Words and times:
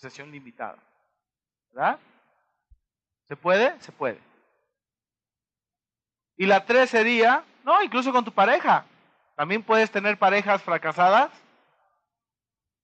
asociación 0.00 0.32
limitada. 0.32 0.78
¿Verdad? 1.72 1.98
¿Se 3.28 3.36
puede? 3.36 3.78
Se 3.80 3.92
puede. 3.92 4.18
Y 6.36 6.46
la 6.46 6.64
tres 6.64 6.88
sería, 6.88 7.44
no, 7.64 7.82
incluso 7.82 8.10
con 8.10 8.24
tu 8.24 8.32
pareja. 8.32 8.86
También 9.36 9.62
puedes 9.62 9.90
tener 9.90 10.18
parejas 10.18 10.62
fracasadas 10.62 11.30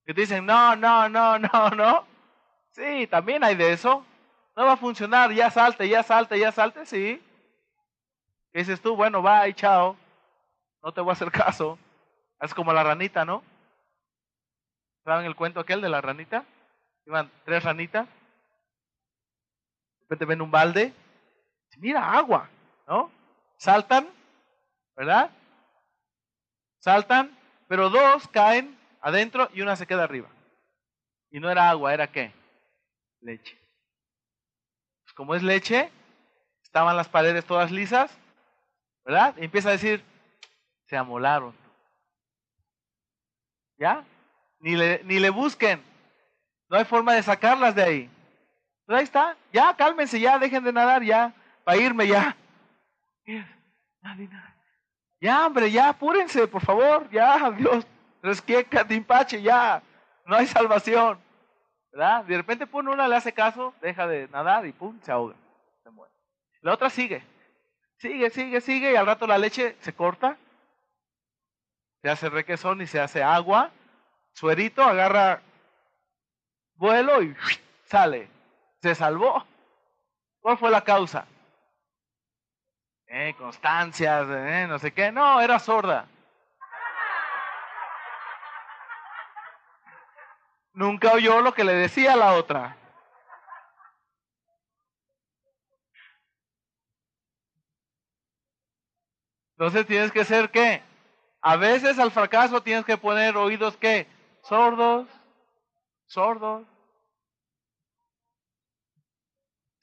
que 0.05 0.13
te 0.13 0.21
dicen, 0.21 0.45
no, 0.45 0.77
no, 0.77 1.09
no, 1.09 1.39
no, 1.39 1.71
no. 1.71 2.07
Sí, 2.73 3.07
también 3.07 3.43
hay 3.43 3.55
de 3.55 3.73
eso. 3.73 4.05
No 4.55 4.67
va 4.67 4.73
a 4.73 4.77
funcionar, 4.77 5.33
ya 5.33 5.51
salte, 5.51 5.89
ya 5.89 6.03
salte, 6.03 6.39
ya 6.39 6.53
salte, 6.53 6.85
sí. 6.85 7.23
¿Qué 8.53 8.59
dices 8.59 8.81
tú? 8.81 8.95
Bueno, 8.95 9.23
bye, 9.23 9.55
chao. 9.55 9.97
No 10.83 10.93
te 10.93 11.01
voy 11.01 11.11
a 11.11 11.13
hacer 11.15 11.31
caso. 11.33 11.79
Es 12.41 12.53
como 12.53 12.75
la 12.75 12.85
ranita, 12.85 13.25
¿no? 13.25 13.43
¿Saben 15.05 15.25
el 15.25 15.35
cuento 15.35 15.61
aquel 15.61 15.81
de 15.81 15.89
la 15.89 16.03
ranita? 16.03 16.45
Iban 17.07 17.31
tres 17.45 17.63
ranitas. 17.63 18.07
De 18.07 20.01
repente 20.03 20.25
ven 20.25 20.43
un 20.43 20.51
balde. 20.51 20.93
Mira, 21.79 22.13
agua, 22.13 22.49
¿no? 22.87 23.11
Saltan, 23.59 24.09
¿verdad? 24.97 25.31
Saltan, 26.79 27.37
pero 27.69 27.91
dos 27.91 28.27
caen 28.29 28.79
adentro 29.01 29.51
y 29.53 29.61
una 29.61 29.77
se 29.77 29.87
queda 29.87 30.05
arriba. 30.05 30.29
Y 31.31 31.39
no 31.39 31.51
era 31.51 31.69
agua, 31.69 31.93
era 31.93 32.11
qué? 32.11 32.33
Leche. 33.21 33.59
Pues 35.05 35.13
como 35.15 35.35
es 35.35 35.43
leche, 35.43 35.91
estaban 36.63 36.97
las 36.97 37.09
paredes 37.09 37.45
todas 37.45 37.71
lisas, 37.71 38.17
¿verdad? 39.05 39.35
Y 39.37 39.45
empieza 39.45 39.69
a 39.69 39.73
decir, 39.73 40.03
se 40.87 40.97
amolaron. 40.97 41.55
¿Ya? 43.79 44.05
Ni 44.61 44.77
le, 44.77 45.05
ni 45.05 45.19
le 45.19 45.31
busquen. 45.31 45.96
No 46.69 46.77
hay 46.77 46.85
forma 46.85 47.15
de 47.15 47.23
sacarlas 47.23 47.75
de 47.75 47.83
ahí. 47.83 48.11
Pues 48.87 48.99
ahí 48.99 49.05
está. 49.05 49.37
Ya, 49.53 49.75
cálmense, 49.75 50.19
ya, 50.19 50.39
dejen 50.39 50.65
de 50.65 50.73
nadar, 50.73 51.03
ya. 51.03 51.33
Para 51.65 51.79
irme, 51.79 52.07
ya. 52.07 52.37
Ya, 55.21 55.47
hombre, 55.47 55.71
ya, 55.71 55.89
apúrense, 55.89 56.47
por 56.47 56.63
favor, 56.63 57.09
ya, 57.11 57.51
Dios. 57.51 57.87
Resquieca, 58.23 58.87
timpache, 58.87 59.43
ya. 59.43 59.83
No 60.25 60.37
hay 60.37 60.47
salvación. 60.47 61.19
¿Verdad? 61.93 62.25
De 62.25 62.37
repente, 62.37 62.67
pone 62.67 62.91
una 62.91 63.09
le 63.09 63.17
hace 63.17 63.33
caso, 63.33 63.75
deja 63.81 64.07
de 64.07 64.29
nadar 64.29 64.67
y 64.67 64.73
pum, 64.73 64.99
se 65.03 65.11
ahoga. 65.11 65.35
Se 65.83 65.91
muere. 65.91 66.13
La 66.61 66.75
otra 66.75 66.91
sigue. 66.91 67.25
Sigue, 67.99 68.31
sigue, 68.31 68.61
sigue, 68.61 68.93
y 68.93 68.97
al 68.97 69.07
rato 69.07 69.27
la 69.27 69.39
leche 69.39 69.77
se 69.81 69.95
corta. 69.95 70.37
Se 72.03 72.11
hace 72.11 72.29
requesón 72.29 72.83
y 72.83 72.87
se 72.87 73.01
hace 73.01 73.23
agua. 73.23 73.71
Suerito 74.33 74.83
agarra 74.83 75.41
vuelo 76.77 77.23
y 77.23 77.35
sale. 77.85 78.29
Se 78.83 78.95
salvó. 78.95 79.45
¿Cuál 80.41 80.59
fue 80.59 80.71
la 80.71 80.83
causa? 80.83 81.27
Eh, 83.09 83.35
constancias, 83.39 84.27
eh, 84.31 84.67
no 84.69 84.79
sé 84.79 84.93
qué. 84.93 85.11
No, 85.13 85.41
era 85.41 85.59
sorda. 85.59 86.07
Nunca 90.73 91.13
oyó 91.13 91.41
lo 91.41 91.55
que 91.55 91.65
le 91.65 91.73
decía 91.73 92.17
la 92.17 92.35
otra. 92.35 92.77
Entonces 99.53 99.87
tienes 99.87 100.13
que 100.13 100.25
ser 100.25 100.51
qué? 100.51 100.83
A 101.41 101.57
veces 101.57 101.99
al 101.99 102.11
fracaso 102.11 102.63
tienes 102.63 102.85
que 102.85 102.99
poner 102.99 103.37
oídos 103.39 103.77
qué? 103.79 104.07
Sordos, 104.43 105.09
sordos. 106.07 106.67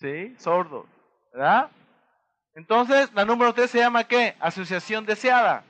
¿Sí? 0.03 0.35
Sordos. 0.37 0.85
¿Verdad? 1.31 1.71
Entonces, 2.55 3.09
la 3.13 3.23
número 3.23 3.53
tres 3.53 3.71
se 3.71 3.77
llama 3.79 4.03
qué? 4.03 4.35
Asociación 4.41 5.05
deseada. 5.05 5.63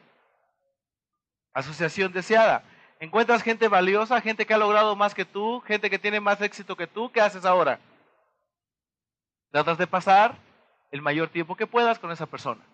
Asociación 1.53 2.11
deseada. 2.11 2.63
Encuentras 2.99 3.43
gente 3.43 3.67
valiosa, 3.67 4.21
gente 4.21 4.47
que 4.47 4.55
ha 4.55 4.57
logrado 4.57 4.95
más 4.95 5.13
que 5.13 5.23
tú, 5.23 5.61
gente 5.67 5.87
que 5.87 5.99
tiene 5.99 6.19
más 6.19 6.41
éxito 6.41 6.75
que 6.75 6.87
tú. 6.87 7.11
¿Qué 7.11 7.21
haces 7.21 7.45
ahora? 7.45 7.79
Tratas 9.51 9.77
de 9.77 9.85
pasar 9.85 10.35
el 10.89 11.03
mayor 11.03 11.29
tiempo 11.29 11.55
que 11.55 11.67
puedas 11.67 11.99
con 11.99 12.11
esa 12.11 12.25
persona. 12.25 12.65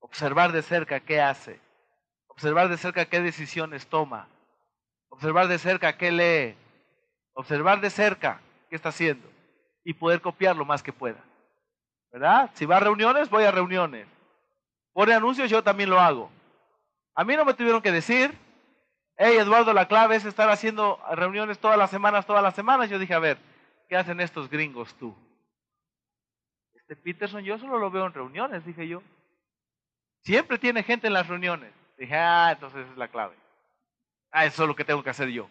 Observar 0.00 0.50
de 0.50 0.62
cerca 0.62 0.98
qué 0.98 1.20
hace. 1.20 1.60
Observar 2.26 2.68
de 2.68 2.76
cerca 2.76 3.04
qué 3.04 3.20
decisiones 3.20 3.86
toma. 3.86 4.26
Observar 5.10 5.46
de 5.46 5.60
cerca 5.60 5.96
qué 5.96 6.10
lee. 6.10 6.56
Observar 7.34 7.80
de 7.80 7.90
cerca 7.90 8.40
qué 8.68 8.74
está 8.74 8.88
haciendo. 8.88 9.37
Y 9.88 9.94
poder 9.94 10.20
copiar 10.20 10.54
lo 10.54 10.66
más 10.66 10.82
que 10.82 10.92
pueda. 10.92 11.24
¿verdad? 12.12 12.50
Si 12.54 12.66
va 12.66 12.76
a 12.76 12.80
reuniones, 12.80 13.30
voy 13.30 13.44
a 13.44 13.50
reuniones. 13.50 14.06
Pone 14.92 15.14
anuncios, 15.14 15.50
yo 15.50 15.62
también 15.62 15.88
lo 15.88 15.98
hago. 15.98 16.30
A 17.14 17.24
mí 17.24 17.36
no 17.36 17.44
me 17.44 17.54
tuvieron 17.54 17.80
que 17.80 17.92
decir, 17.92 18.36
hey 19.16 19.36
Eduardo, 19.38 19.72
la 19.72 19.88
clave 19.88 20.16
es 20.16 20.24
estar 20.24 20.50
haciendo 20.50 21.00
reuniones 21.12 21.58
todas 21.58 21.78
las 21.78 21.90
semanas, 21.90 22.26
todas 22.26 22.42
las 22.42 22.54
semanas. 22.54 22.90
Yo 22.90 22.98
dije, 22.98 23.14
a 23.14 23.18
ver, 23.18 23.38
¿qué 23.88 23.96
hacen 23.96 24.20
estos 24.20 24.48
gringos 24.50 24.94
tú? 24.94 25.14
Este 26.74 26.96
Peterson 26.96 27.42
yo 27.42 27.58
solo 27.58 27.78
lo 27.78 27.90
veo 27.90 28.06
en 28.06 28.12
reuniones, 28.14 28.64
dije 28.64 28.86
yo. 28.88 29.02
Siempre 30.22 30.58
tiene 30.58 30.82
gente 30.82 31.06
en 31.06 31.12
las 31.12 31.28
reuniones. 31.28 31.72
Dije, 31.96 32.14
ah, 32.14 32.50
entonces 32.52 32.86
es 32.90 32.96
la 32.96 33.08
clave. 33.08 33.36
Ah, 34.30 34.44
eso 34.44 34.62
es 34.62 34.68
lo 34.68 34.76
que 34.76 34.84
tengo 34.84 35.02
que 35.02 35.10
hacer 35.10 35.28
yo. 35.28 35.48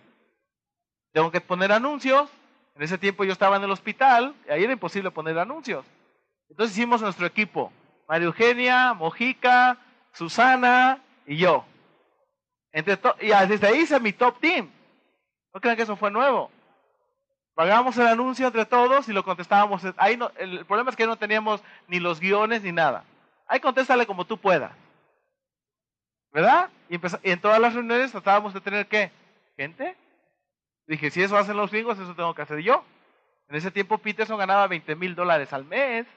Tengo 1.11 1.31
que 1.31 1.41
poner 1.41 1.71
anuncios. 1.71 2.29
En 2.77 2.83
ese 2.83 2.99
tiempo 2.99 3.23
yo 3.23 3.31
estaba 3.31 3.57
en 3.57 3.63
el 3.63 3.71
hospital, 3.71 4.35
y 4.47 4.51
ahí 4.51 4.63
era 4.63 4.73
imposible 4.73 5.09
poner 5.09 5.39
anuncios. 5.39 5.83
Entonces 6.47 6.77
hicimos 6.77 7.01
nuestro 7.01 7.25
equipo. 7.25 7.73
María 8.07 8.27
Eugenia, 8.27 8.93
Mojica, 8.93 9.77
Susana 10.13 11.01
y 11.25 11.37
yo. 11.37 11.65
Entre 12.71 12.99
y 13.21 13.29
desde 13.47 13.67
ahí 13.67 13.79
hice 13.79 13.99
mi 13.99 14.13
top 14.13 14.39
team. 14.39 14.69
No 15.51 15.59
crean 15.59 15.75
que 15.75 15.81
eso 15.81 15.95
fue 15.95 16.11
nuevo. 16.11 16.51
Pagábamos 17.55 17.97
el 17.97 18.05
anuncio 18.05 18.45
entre 18.45 18.65
todos 18.67 19.09
y 19.09 19.13
lo 19.13 19.23
contestábamos. 19.23 19.81
Ahí 19.97 20.15
no, 20.15 20.31
el 20.37 20.63
problema 20.67 20.91
es 20.91 20.95
que 20.95 21.07
no 21.07 21.15
teníamos 21.15 21.63
ni 21.87 21.99
los 21.99 22.19
guiones 22.19 22.61
ni 22.61 22.71
nada. 22.71 23.03
Ahí 23.47 23.59
contéstale 23.59 24.05
como 24.05 24.25
tú 24.25 24.37
puedas. 24.37 24.71
¿Verdad? 26.31 26.69
Y, 26.89 26.97
y 26.97 27.31
en 27.31 27.41
todas 27.41 27.59
las 27.59 27.73
reuniones 27.73 28.11
tratábamos 28.11 28.53
de 28.53 28.61
tener 28.61 28.85
qué? 28.85 29.11
Gente. 29.55 29.97
Dije, 30.87 31.11
si 31.11 31.21
eso 31.21 31.37
hacen 31.37 31.57
los 31.57 31.69
gringos, 31.71 31.99
eso 31.99 32.15
tengo 32.15 32.33
que 32.33 32.41
hacer 32.41 32.59
yo. 32.59 32.83
En 33.49 33.55
ese 33.55 33.71
tiempo 33.71 33.97
Peterson 33.97 34.37
ganaba 34.37 34.67
20 34.67 34.95
mil 34.95 35.15
dólares 35.15 35.53
al 35.53 35.65
mes 35.65 36.07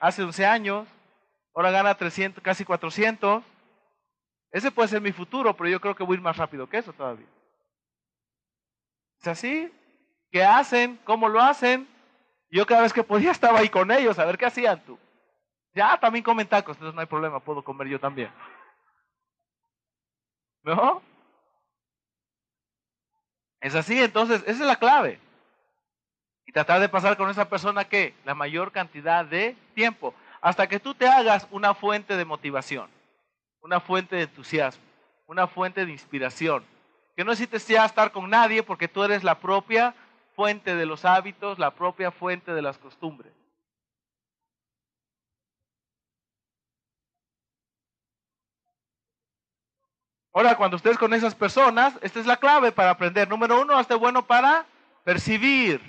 hace 0.00 0.22
11 0.22 0.46
años, 0.46 0.88
ahora 1.54 1.70
gana 1.70 1.94
300, 1.94 2.42
casi 2.42 2.64
400. 2.64 3.42
Ese 4.52 4.70
puede 4.72 4.88
ser 4.88 5.00
mi 5.00 5.12
futuro, 5.12 5.56
pero 5.56 5.70
yo 5.70 5.80
creo 5.80 5.94
que 5.94 6.02
voy 6.02 6.14
a 6.14 6.18
ir 6.18 6.22
más 6.22 6.36
rápido 6.36 6.68
que 6.68 6.78
eso 6.78 6.92
todavía. 6.92 7.26
¿Es 9.20 9.28
así? 9.28 9.72
¿Qué 10.32 10.44
hacen? 10.44 10.98
¿Cómo 11.04 11.28
lo 11.28 11.40
hacen? 11.40 11.88
Yo 12.50 12.66
cada 12.66 12.82
vez 12.82 12.92
que 12.92 13.04
podía 13.04 13.30
estaba 13.30 13.60
ahí 13.60 13.68
con 13.68 13.90
ellos, 13.92 14.18
a 14.18 14.24
ver 14.24 14.38
qué 14.38 14.46
hacían 14.46 14.84
tú. 14.84 14.98
Ya, 15.72 15.98
también 16.00 16.24
comen 16.24 16.48
tacos, 16.48 16.76
entonces 16.76 16.94
no 16.94 17.00
hay 17.00 17.06
problema, 17.06 17.38
puedo 17.38 17.62
comer 17.62 17.86
yo 17.86 18.00
también. 18.00 18.32
¿No? 20.62 21.00
Es 23.60 23.74
así, 23.74 24.00
entonces, 24.00 24.42
esa 24.42 24.50
es 24.50 24.66
la 24.66 24.76
clave 24.76 25.20
y 26.46 26.52
tratar 26.52 26.80
de 26.80 26.88
pasar 26.88 27.16
con 27.16 27.30
esa 27.30 27.48
persona 27.48 27.84
que 27.84 28.12
la 28.24 28.34
mayor 28.34 28.72
cantidad 28.72 29.24
de 29.24 29.56
tiempo, 29.74 30.14
hasta 30.40 30.66
que 30.66 30.80
tú 30.80 30.94
te 30.94 31.06
hagas 31.06 31.46
una 31.52 31.74
fuente 31.74 32.16
de 32.16 32.24
motivación, 32.24 32.90
una 33.60 33.78
fuente 33.78 34.16
de 34.16 34.22
entusiasmo, 34.22 34.82
una 35.28 35.46
fuente 35.46 35.86
de 35.86 35.92
inspiración. 35.92 36.64
Que 37.14 37.22
no 37.22 37.30
necesites 37.30 37.68
ya 37.68 37.84
estar 37.84 38.10
con 38.10 38.28
nadie 38.28 38.64
porque 38.64 38.88
tú 38.88 39.04
eres 39.04 39.22
la 39.22 39.38
propia 39.38 39.94
fuente 40.34 40.74
de 40.74 40.86
los 40.86 41.04
hábitos, 41.04 41.58
la 41.58 41.70
propia 41.70 42.10
fuente 42.10 42.52
de 42.52 42.62
las 42.62 42.78
costumbres. 42.78 43.32
Ahora, 50.32 50.56
cuando 50.56 50.76
estés 50.76 50.96
con 50.96 51.12
esas 51.12 51.34
personas, 51.34 51.98
esta 52.02 52.20
es 52.20 52.26
la 52.26 52.36
clave 52.36 52.70
para 52.70 52.90
aprender. 52.90 53.28
Número 53.28 53.60
uno, 53.60 53.76
hazte 53.76 53.94
bueno 53.94 54.26
para 54.26 54.64
percibir. 55.04 55.80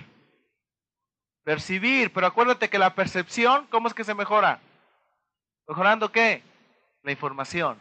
Percibir, 1.44 2.12
pero 2.12 2.28
acuérdate 2.28 2.70
que 2.70 2.80
la 2.80 2.96
percepción, 2.96 3.68
¿cómo 3.68 3.88
es 3.88 3.94
que 3.94 4.04
se 4.04 4.16
mejora? 4.16 4.60
¿Mejorando 5.68 6.12
qué? 6.12 6.44
La 7.04 7.12
información. 7.12 7.78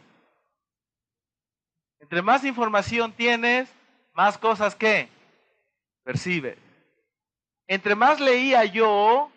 Entre 1.99 2.21
más 2.21 2.43
información 2.43 3.11
tienes, 3.11 3.73
más 4.13 4.37
cosas 4.37 4.75
que 4.75 5.09
percibes. 6.03 6.57
Entre 7.67 7.95
más 7.95 8.19
leía 8.19 8.65
yo, 8.65 9.31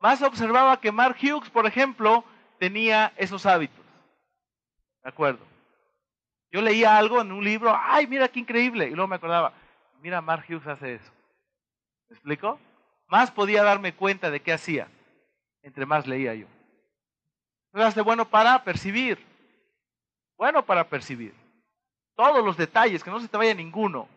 más 0.00 0.22
observaba 0.22 0.80
que 0.80 0.92
Mark 0.92 1.16
Hughes, 1.20 1.50
por 1.50 1.66
ejemplo, 1.66 2.24
tenía 2.58 3.12
esos 3.16 3.46
hábitos. 3.46 3.84
¿De 5.02 5.10
acuerdo? 5.10 5.53
Yo 6.54 6.62
leía 6.62 6.96
algo 6.96 7.20
en 7.20 7.32
un 7.32 7.42
libro, 7.42 7.76
ay, 7.76 8.06
mira 8.06 8.28
qué 8.28 8.38
increíble, 8.38 8.86
y 8.86 8.90
luego 8.90 9.08
me 9.08 9.16
acordaba, 9.16 9.52
mira, 10.00 10.20
Mark 10.20 10.44
Hughes 10.48 10.64
hace 10.68 10.94
eso. 10.94 11.10
¿Me 12.08 12.14
explico? 12.14 12.60
Más 13.08 13.32
podía 13.32 13.64
darme 13.64 13.92
cuenta 13.92 14.30
de 14.30 14.38
qué 14.38 14.52
hacía, 14.52 14.86
entre 15.62 15.84
más 15.84 16.06
leía 16.06 16.32
yo. 16.32 16.46
Entonces, 17.72 18.04
bueno 18.04 18.30
para 18.30 18.62
percibir. 18.62 19.18
Bueno 20.36 20.64
para 20.64 20.88
percibir. 20.88 21.34
Todos 22.14 22.44
los 22.44 22.56
detalles, 22.56 23.02
que 23.02 23.10
no 23.10 23.18
se 23.18 23.26
te 23.26 23.36
vaya 23.36 23.52
ninguno. 23.52 24.08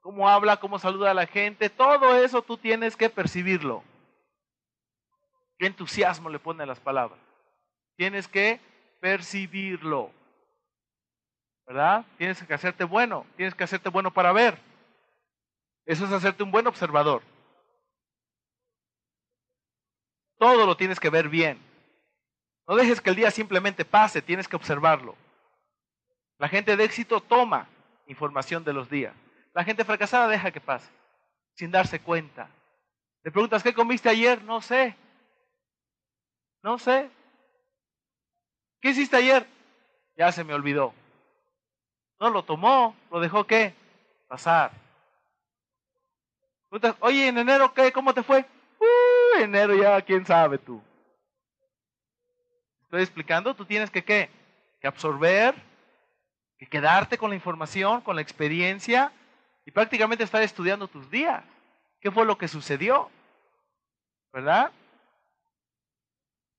Cómo 0.00 0.28
habla, 0.28 0.56
cómo 0.56 0.80
saluda 0.80 1.12
a 1.12 1.14
la 1.14 1.28
gente, 1.28 1.70
todo 1.70 2.16
eso 2.16 2.42
tú 2.42 2.56
tienes 2.56 2.96
que 2.96 3.08
percibirlo. 3.08 3.84
Qué 5.60 5.66
entusiasmo 5.66 6.28
le 6.28 6.40
pone 6.40 6.64
a 6.64 6.66
las 6.66 6.80
palabras. 6.80 7.20
Tienes 7.94 8.26
que 8.26 8.58
percibirlo. 8.98 10.10
¿Verdad? 11.66 12.04
Tienes 12.16 12.42
que 12.42 12.54
hacerte 12.54 12.84
bueno, 12.84 13.26
tienes 13.36 13.54
que 13.54 13.64
hacerte 13.64 13.88
bueno 13.88 14.12
para 14.12 14.32
ver. 14.32 14.58
Eso 15.84 16.04
es 16.04 16.12
hacerte 16.12 16.42
un 16.42 16.50
buen 16.50 16.66
observador. 16.66 17.22
Todo 20.38 20.66
lo 20.66 20.76
tienes 20.76 21.00
que 21.00 21.10
ver 21.10 21.28
bien. 21.28 21.60
No 22.68 22.76
dejes 22.76 23.00
que 23.00 23.10
el 23.10 23.16
día 23.16 23.30
simplemente 23.30 23.84
pase, 23.84 24.22
tienes 24.22 24.48
que 24.48 24.56
observarlo. 24.56 25.16
La 26.38 26.48
gente 26.48 26.76
de 26.76 26.84
éxito 26.84 27.20
toma 27.20 27.68
información 28.06 28.62
de 28.64 28.72
los 28.72 28.90
días. 28.90 29.14
La 29.54 29.64
gente 29.64 29.84
fracasada 29.84 30.28
deja 30.28 30.50
que 30.50 30.60
pase, 30.60 30.90
sin 31.54 31.70
darse 31.70 32.00
cuenta. 32.00 32.50
Le 33.22 33.30
preguntas, 33.30 33.62
¿qué 33.62 33.72
comiste 33.72 34.08
ayer? 34.08 34.42
No 34.42 34.60
sé. 34.60 34.94
No 36.62 36.78
sé. 36.78 37.10
¿Qué 38.80 38.90
hiciste 38.90 39.16
ayer? 39.16 39.46
Ya 40.16 40.30
se 40.30 40.44
me 40.44 40.54
olvidó. 40.54 40.92
No 42.18 42.30
lo 42.30 42.44
tomó, 42.44 42.96
lo 43.10 43.20
dejó 43.20 43.46
qué? 43.46 43.74
Pasar. 44.28 44.72
Oye, 47.00 47.28
en 47.28 47.38
enero, 47.38 47.72
¿qué? 47.72 47.92
¿Cómo 47.92 48.12
te 48.12 48.22
fue? 48.22 48.44
Uh, 48.78 49.40
enero 49.40 49.74
ya, 49.74 50.00
quién 50.02 50.26
sabe 50.26 50.58
tú. 50.58 50.82
Estoy 52.82 53.02
explicando, 53.02 53.54
tú 53.54 53.64
tienes 53.64 53.90
que 53.90 54.04
qué? 54.04 54.30
Que 54.80 54.86
absorber, 54.86 55.54
que 56.58 56.66
quedarte 56.66 57.18
con 57.18 57.30
la 57.30 57.36
información, 57.36 58.00
con 58.00 58.16
la 58.16 58.22
experiencia 58.22 59.12
y 59.64 59.70
prácticamente 59.70 60.24
estar 60.24 60.42
estudiando 60.42 60.88
tus 60.88 61.10
días. 61.10 61.42
¿Qué 62.00 62.10
fue 62.10 62.24
lo 62.24 62.38
que 62.38 62.48
sucedió? 62.48 63.10
¿Verdad? 64.32 64.70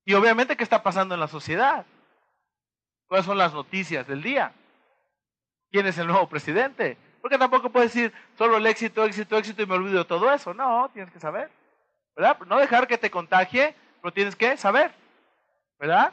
Y 0.04 0.14
obviamente, 0.14 0.56
¿qué 0.56 0.62
está 0.62 0.82
pasando 0.82 1.14
en 1.14 1.20
la 1.20 1.28
sociedad? 1.28 1.86
¿Cuáles 3.06 3.26
son 3.26 3.38
las 3.38 3.52
noticias 3.52 4.06
del 4.06 4.22
día? 4.22 4.52
¿Quién 5.70 5.86
es 5.86 5.98
el 5.98 6.06
nuevo 6.06 6.28
presidente? 6.28 6.96
Porque 7.20 7.38
tampoco 7.38 7.70
puedes 7.70 7.92
decir 7.92 8.12
solo 8.36 8.56
el 8.56 8.66
éxito, 8.66 9.04
éxito, 9.04 9.36
éxito 9.36 9.62
y 9.62 9.66
me 9.66 9.74
olvido 9.74 9.98
de 9.98 10.04
todo 10.04 10.32
eso. 10.32 10.54
No, 10.54 10.90
tienes 10.92 11.12
que 11.12 11.20
saber. 11.20 11.50
¿Verdad? 12.16 12.38
No 12.46 12.58
dejar 12.58 12.86
que 12.86 12.98
te 12.98 13.10
contagie, 13.10 13.74
pero 14.00 14.12
tienes 14.12 14.34
que 14.34 14.56
saber. 14.56 14.94
¿Verdad? 15.78 16.12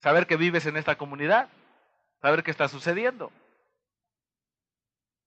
Saber 0.00 0.26
que 0.26 0.36
vives 0.36 0.66
en 0.66 0.76
esta 0.76 0.96
comunidad. 0.96 1.48
Saber 2.20 2.42
qué 2.42 2.50
está 2.50 2.68
sucediendo. 2.68 3.32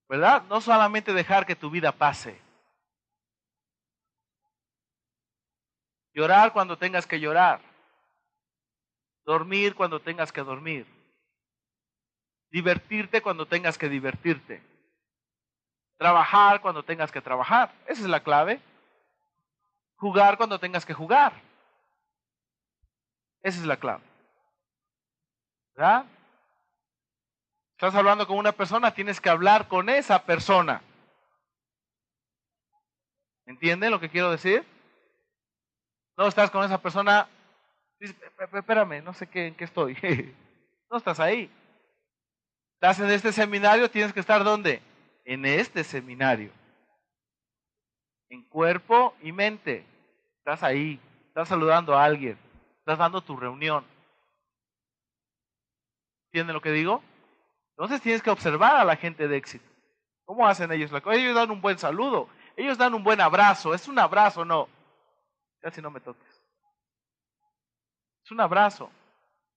¿Verdad? 0.08 0.44
No 0.44 0.62
solamente 0.62 1.14
dejar 1.14 1.46
que 1.46 1.56
tu 1.56 1.70
vida 1.70 1.92
pase. 1.92 2.40
Llorar 6.14 6.54
cuando 6.54 6.78
tengas 6.78 7.06
que 7.06 7.20
llorar. 7.20 7.60
Dormir 9.26 9.76
cuando 9.76 10.00
tengas 10.00 10.32
que 10.32 10.42
dormir. 10.42 10.97
Divertirte 12.50 13.22
cuando 13.22 13.46
tengas 13.46 13.78
que 13.78 13.90
divertirte. 13.90 14.62
Trabajar 15.98 16.62
cuando 16.62 16.84
tengas 16.84 17.12
que 17.12 17.22
trabajar. 17.22 17.74
Esa 17.88 18.02
es 18.02 18.08
la 18.08 18.24
clave. 18.24 18.62
Jugar 19.98 20.38
cuando 20.38 20.60
tengas 20.60 20.86
que 20.86 20.94
jugar. 20.94 21.34
Esa 23.42 23.60
es 23.60 23.66
la 23.66 23.78
clave. 23.78 24.04
¿Verdad? 25.76 26.06
Estás 27.78 27.94
hablando 27.94 28.26
con 28.26 28.38
una 28.38 28.52
persona, 28.52 28.94
tienes 28.94 29.22
que 29.22 29.30
hablar 29.30 29.68
con 29.68 29.88
esa 29.90 30.24
persona. 30.26 30.82
¿Entienden 33.46 33.92
lo 33.92 34.00
que 34.00 34.10
quiero 34.10 34.32
decir? 34.32 34.66
No 36.18 36.28
estás 36.28 36.50
con 36.50 36.64
esa 36.64 36.82
persona, 36.82 37.30
espérame, 38.00 39.04
no 39.04 39.14
sé 39.14 39.28
qué, 39.28 39.48
en 39.48 39.56
qué 39.56 39.66
estoy. 39.66 39.96
no 40.90 40.98
estás 40.98 41.20
ahí. 41.20 41.52
Estás 42.78 43.00
en 43.00 43.10
este 43.10 43.32
seminario, 43.32 43.90
tienes 43.90 44.14
que 44.14 44.20
estar 44.20 44.44
¿dónde? 44.44 44.84
En 45.26 45.46
este 45.46 45.84
seminario. 45.84 46.52
En 48.30 48.44
cuerpo 48.44 49.16
y 49.24 49.32
mente. 49.32 49.84
Estás 50.38 50.62
ahí, 50.62 51.00
estás 51.28 51.48
saludando 51.48 51.98
a 51.98 52.04
alguien, 52.04 52.38
estás 52.78 53.00
dando 53.00 53.22
tu 53.22 53.36
reunión. 53.36 53.84
¿Entienden 56.28 56.54
lo 56.54 56.62
que 56.62 56.72
digo? 56.72 57.02
Entonces 57.72 58.00
tienes 58.00 58.22
que 58.22 58.30
observar 58.30 58.76
a 58.76 58.86
la 58.86 58.96
gente 58.96 59.28
de 59.28 59.38
éxito. 59.38 59.66
¿Cómo 60.26 60.48
hacen 60.48 60.72
ellos 60.72 60.92
la 60.92 61.02
Ellos 61.14 61.34
dan 61.34 61.50
un 61.50 61.62
buen 61.62 61.80
saludo, 61.80 62.30
ellos 62.56 62.78
dan 62.78 62.94
un 62.94 63.04
buen 63.04 63.20
abrazo. 63.20 63.74
¿Es 63.74 63.88
un 63.88 63.98
abrazo 63.98 64.46
no? 64.46 64.70
Casi 65.62 65.82
no 65.82 65.90
me 65.90 66.00
toques. 66.00 66.44
Es 68.24 68.32
un 68.32 68.40
abrazo, 68.40 68.92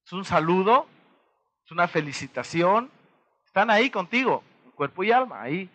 es 0.06 0.12
un 0.12 0.24
saludo, 0.24 0.86
es 1.66 1.70
una 1.70 1.86
felicitación. 1.86 2.90
Están 3.50 3.68
ahí 3.68 3.90
contigo, 3.90 4.44
cuerpo 4.76 5.02
y 5.02 5.10
alma, 5.10 5.42
ahí. 5.42 5.68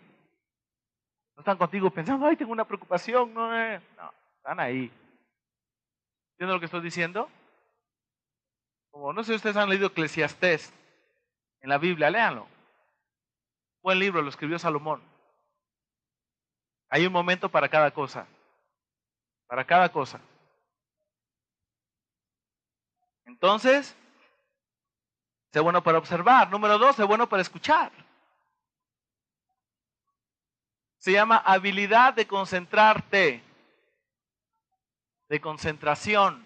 No 1.35 1.41
están 1.41 1.57
contigo 1.57 1.89
pensando, 1.91 2.25
ay, 2.25 2.37
tengo 2.37 2.53
una 2.53 2.63
preocupación. 2.63 3.33
No, 3.33 3.53
eh. 3.53 3.81
no 3.97 4.13
están 4.37 4.61
ahí. 4.61 4.89
¿Entienden 6.31 6.53
lo 6.53 6.59
que 6.61 6.67
estoy 6.67 6.79
diciendo? 6.79 7.29
Como 8.91 9.11
no 9.11 9.25
sé 9.25 9.33
si 9.33 9.35
ustedes 9.35 9.57
han 9.57 9.67
leído 9.69 9.87
Eclesiastés 9.87 10.73
en 11.59 11.67
la 11.69 11.77
Biblia, 11.77 12.09
léanlo. 12.09 12.47
Buen 13.81 13.99
libro, 13.99 14.21
lo 14.21 14.29
escribió 14.29 14.57
Salomón. 14.57 15.03
Hay 16.87 17.05
un 17.05 17.11
momento 17.11 17.49
para 17.49 17.67
cada 17.67 17.91
cosa. 17.91 18.25
Para 19.47 19.65
cada 19.65 19.89
cosa. 19.89 20.21
Entonces, 23.25 23.97
sé 25.55 25.61
bueno 25.61 25.81
para 25.81 25.99
observar. 25.99 26.51
Número 26.51 26.77
dos, 26.77 26.97
sé 26.97 27.05
bueno 27.05 27.29
para 27.29 27.41
escuchar. 27.41 27.89
Se 30.97 31.13
llama 31.13 31.37
habilidad 31.37 32.13
de 32.13 32.27
concentrarte, 32.27 33.41
de 35.29 35.39
concentración. 35.39 36.45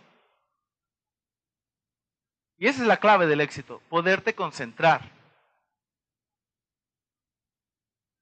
Y 2.59 2.67
esa 2.67 2.83
es 2.83 2.87
la 2.87 2.97
clave 2.97 3.25
del 3.25 3.41
éxito, 3.41 3.81
poderte 3.89 4.35
concentrar. 4.35 5.01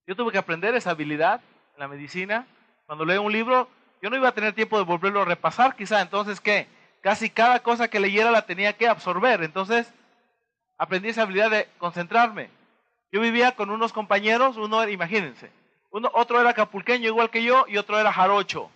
Yo 0.05 0.15
tuve 0.15 0.31
que 0.31 0.37
aprender 0.37 0.73
esa 0.73 0.91
habilidad 0.91 1.41
en 1.73 1.79
la 1.81 1.89
medicina. 1.89 2.47
Cuando 2.85 3.03
leo 3.03 3.23
un 3.23 3.33
libro, 3.33 3.67
yo 4.01 4.09
no 4.09 4.15
iba 4.15 4.29
a 4.29 4.33
tener 4.33 4.53
tiempo 4.53 4.77
de 4.77 4.85
volverlo 4.85 5.23
a 5.23 5.25
repasar, 5.25 5.75
quizá. 5.75 5.99
Entonces, 5.99 6.39
¿qué? 6.39 6.69
Casi 7.01 7.29
cada 7.29 7.61
cosa 7.61 7.89
que 7.89 7.99
leyera 7.99 8.31
la 8.31 8.45
tenía 8.45 8.71
que 8.71 8.87
absorber. 8.87 9.43
Entonces, 9.43 9.93
aprendí 10.77 11.09
esa 11.09 11.23
habilidad 11.23 11.51
de 11.51 11.67
concentrarme. 11.77 12.49
Yo 13.11 13.21
vivía 13.21 13.55
con 13.55 13.69
unos 13.69 13.93
compañeros, 13.93 14.57
uno, 14.57 14.87
imagínense, 14.87 15.49
uno, 15.91 16.11
otro 16.13 16.39
era 16.39 16.53
capulqueño 16.53 17.07
igual 17.07 17.29
que 17.29 17.43
yo 17.43 17.65
y 17.67 17.77
otro 17.77 17.99
era 17.99 18.11
jarocho 18.11 18.69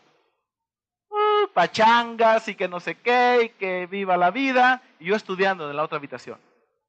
pachangas 1.53 2.48
y 2.48 2.55
que 2.55 2.67
no 2.67 2.79
sé 2.79 2.96
qué, 2.96 3.43
y 3.46 3.50
que 3.50 3.88
viva 3.88 4.17
la 4.17 4.31
vida, 4.31 4.81
y 5.00 5.05
yo 5.05 5.15
estudiando 5.15 5.70
en 5.70 5.75
la 5.75 5.84
otra 5.84 5.98
habitación. 5.98 6.39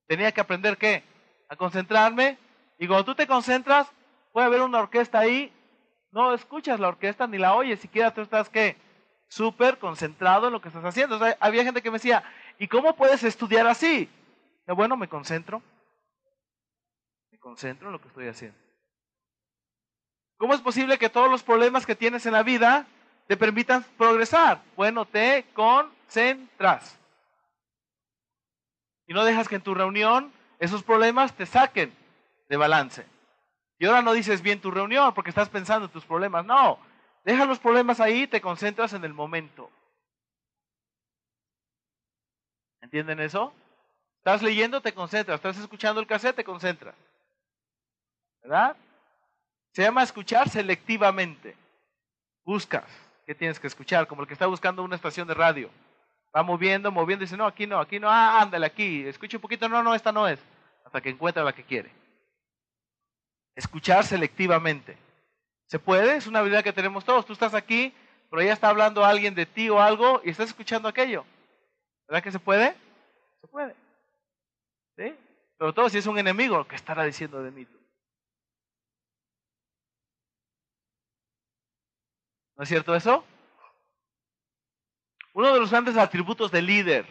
Tenía 0.07 0.33
que 0.33 0.41
aprender 0.41 0.77
qué? 0.77 1.03
A 1.49 1.57
concentrarme, 1.57 2.39
y 2.79 2.87
cuando 2.87 3.05
tú 3.05 3.15
te 3.15 3.27
concentras, 3.27 3.91
puede 4.33 4.47
haber 4.47 4.63
una 4.63 4.79
orquesta 4.79 5.19
ahí, 5.19 5.53
no 6.11 6.35
escuchas 6.35 6.81
la 6.81 6.89
orquesta 6.89 7.27
ni 7.27 7.39
la 7.39 7.55
oyes, 7.55 7.81
siquiera 7.81 8.13
tú 8.13 8.21
estás 8.21 8.49
qué? 8.49 8.77
Súper 9.29 9.79
concentrado 9.79 10.47
en 10.47 10.53
lo 10.53 10.61
que 10.61 10.69
estás 10.69 10.85
haciendo. 10.85 11.19
había 11.41 11.65
gente 11.65 11.81
que 11.81 11.91
me 11.91 11.97
decía, 11.97 12.23
¿y 12.59 12.69
cómo 12.69 12.95
puedes 12.95 13.23
estudiar 13.25 13.67
así? 13.67 14.09
Bueno, 14.67 14.97
me 14.97 15.09
concentro. 15.09 15.63
Me 17.31 17.39
concentro 17.39 17.89
en 17.89 17.93
lo 17.93 18.01
que 18.01 18.09
estoy 18.09 18.29
haciendo. 18.29 18.59
¿Cómo 20.37 20.55
es 20.55 20.61
posible 20.61 20.99
que 20.99 21.11
todos 21.11 21.31
los 21.31 21.43
problemas 21.43 21.87
que 21.87 21.95
tienes 21.95 22.27
en 22.27 22.33
la 22.33 22.43
vida 22.43 22.87
te 23.27 23.37
permitan 23.37 23.85
progresar. 23.97 24.63
Bueno, 24.77 25.05
te 25.05 25.47
concentras. 25.55 26.99
Y 29.07 29.15
no 29.15 29.25
dejas 29.25 29.49
que 29.49 29.57
en 29.57 29.63
tu 29.63 29.75
reunión 29.75 30.33
esos 30.59 30.83
problemas 30.83 31.35
te 31.35 31.47
saquen 31.47 31.95
de 32.49 32.57
balance. 32.57 33.07
Y 33.79 33.87
ahora 33.87 34.03
no 34.03 34.13
dices 34.13 34.43
bien 34.43 34.61
tu 34.61 34.71
reunión 34.71 35.13
porque 35.15 35.31
estás 35.31 35.49
pensando 35.49 35.87
en 35.87 35.93
tus 35.93 36.05
problemas. 36.05 36.45
No, 36.45 36.79
deja 37.25 37.45
los 37.47 37.59
problemas 37.59 38.01
ahí 38.01 38.23
y 38.23 38.27
te 38.27 38.41
concentras 38.41 38.93
en 38.93 39.05
el 39.05 39.13
momento. 39.13 39.71
¿Entienden 42.81 43.21
eso? 43.21 43.53
Estás 44.23 44.41
leyendo, 44.41 44.81
te 44.81 44.95
concentras. 44.95 45.35
Estás 45.35 45.59
escuchando 45.59 46.01
el 46.01 46.07
cassette, 46.07 46.37
te 46.37 46.45
concentras. 46.45 46.95
¿Verdad? 48.41 48.77
Se 49.73 49.83
llama 49.83 50.05
escuchar 50.05 50.49
selectivamente. 50.49 51.57
Buscas 52.45 52.85
qué 53.27 53.35
tienes 53.35 53.59
que 53.59 53.67
escuchar, 53.67 54.07
como 54.07 54.23
el 54.23 54.29
que 54.29 54.35
está 54.35 54.47
buscando 54.47 54.85
una 54.85 54.95
estación 54.95 55.27
de 55.27 55.35
radio. 55.35 55.71
Va 56.37 56.45
moviendo, 56.45 56.93
moviendo 56.93 57.25
y 57.25 57.27
dice, 57.27 57.37
no, 57.37 57.47
aquí 57.47 57.67
no, 57.67 57.81
aquí 57.81 57.99
no, 57.99 58.09
ah, 58.09 58.41
ándale, 58.41 58.65
aquí, 58.65 59.05
escucha 59.05 59.39
un 59.39 59.41
poquito, 59.41 59.69
no, 59.69 59.83
no, 59.83 59.93
esta 59.93 60.13
no 60.13 60.29
es, 60.29 60.39
hasta 60.85 61.01
que 61.01 61.11
encuentra 61.11 61.43
la 61.43 61.53
que 61.53 61.65
quiere. 61.65 61.91
Escuchar 63.57 64.05
selectivamente. 64.05 64.97
¿Se 65.67 65.81
puede? 65.81 66.15
Es 66.15 66.29
una 66.29 66.39
habilidad 66.39 66.63
que 66.63 66.73
tenemos 66.73 67.05
todos. 67.05 67.27
Tú 67.27 67.33
estás 67.33 67.55
aquí, 67.55 67.93
pero 68.31 68.41
ya 68.41 68.53
está 68.53 68.69
hablando 68.69 69.05
alguien 69.05 69.35
de 69.35 69.47
ti 69.47 69.69
o 69.69 69.81
algo 69.81 70.21
y 70.23 70.31
estás 70.31 70.51
escuchando 70.51 70.89
aquello. 70.89 71.25
¿Verdad 72.07 72.23
que 72.23 72.31
se 72.31 72.39
puede? 72.39 72.77
Se 73.41 73.49
puede. 73.49 73.75
¿Sí? 74.97 75.15
Pero 75.59 75.73
todo 75.73 75.89
si 75.89 75.99
es 75.99 76.07
un 76.07 76.19
enemigo, 76.19 76.67
¿qué 76.67 76.77
estará 76.77 77.05
diciendo 77.05 77.43
de 77.43 77.51
mí? 77.51 77.67
¿No 82.57 82.63
es 82.63 82.69
cierto 82.69 82.95
eso? 82.95 83.25
Uno 85.33 85.53
de 85.53 85.61
los 85.61 85.71
grandes 85.71 85.97
atributos 85.97 86.51
del 86.51 86.67
líder 86.67 87.07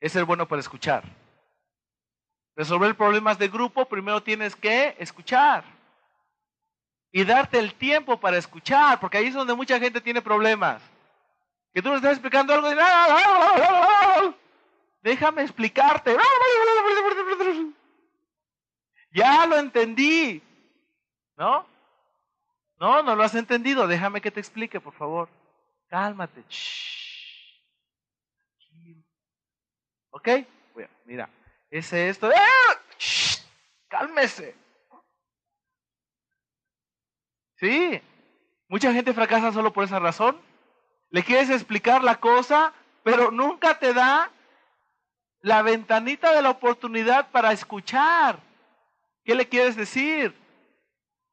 es 0.00 0.12
ser 0.12 0.24
bueno 0.24 0.48
para 0.48 0.60
escuchar. 0.60 1.04
Resolver 2.56 2.96
problemas 2.96 3.38
de 3.38 3.48
grupo, 3.48 3.84
primero 3.86 4.22
tienes 4.22 4.56
que 4.56 4.96
escuchar. 4.98 5.64
Y 7.12 7.24
darte 7.24 7.58
el 7.58 7.74
tiempo 7.74 8.18
para 8.18 8.38
escuchar, 8.38 8.98
porque 9.00 9.18
ahí 9.18 9.26
es 9.26 9.34
donde 9.34 9.54
mucha 9.54 9.78
gente 9.78 10.00
tiene 10.00 10.22
problemas. 10.22 10.82
Que 11.72 11.82
tú 11.82 11.90
le 11.90 11.96
estás 11.96 12.12
explicando 12.12 12.54
algo 12.54 12.70
y 12.70 12.74
déjame 15.02 15.42
explicarte. 15.42 16.16
Ya 19.12 19.46
lo 19.46 19.58
entendí. 19.58 20.42
¿No? 21.36 21.66
No, 22.78 23.02
no 23.02 23.16
lo 23.16 23.22
has 23.22 23.34
entendido. 23.34 23.86
Déjame 23.86 24.20
que 24.20 24.30
te 24.30 24.40
explique, 24.40 24.80
por 24.80 24.94
favor. 24.94 25.28
Cálmate. 25.88 26.44
¿Ok? 30.10 30.28
Bueno, 30.74 30.90
mira, 31.04 31.28
ese 31.70 32.08
esto. 32.08 32.30
¡Ah! 32.34 32.80
Cálmese. 33.88 34.54
Sí. 37.56 38.00
Mucha 38.68 38.92
gente 38.92 39.14
fracasa 39.14 39.52
solo 39.52 39.72
por 39.72 39.84
esa 39.84 39.98
razón. 39.98 40.40
Le 41.10 41.22
quieres 41.22 41.50
explicar 41.50 42.04
la 42.04 42.20
cosa, 42.20 42.72
pero 43.02 43.30
nunca 43.30 43.78
te 43.78 43.94
da 43.94 44.30
la 45.40 45.62
ventanita 45.62 46.32
de 46.32 46.42
la 46.42 46.50
oportunidad 46.50 47.30
para 47.30 47.52
escuchar. 47.52 48.38
¿Qué 49.24 49.34
le 49.34 49.48
quieres 49.48 49.76
decir? 49.76 50.34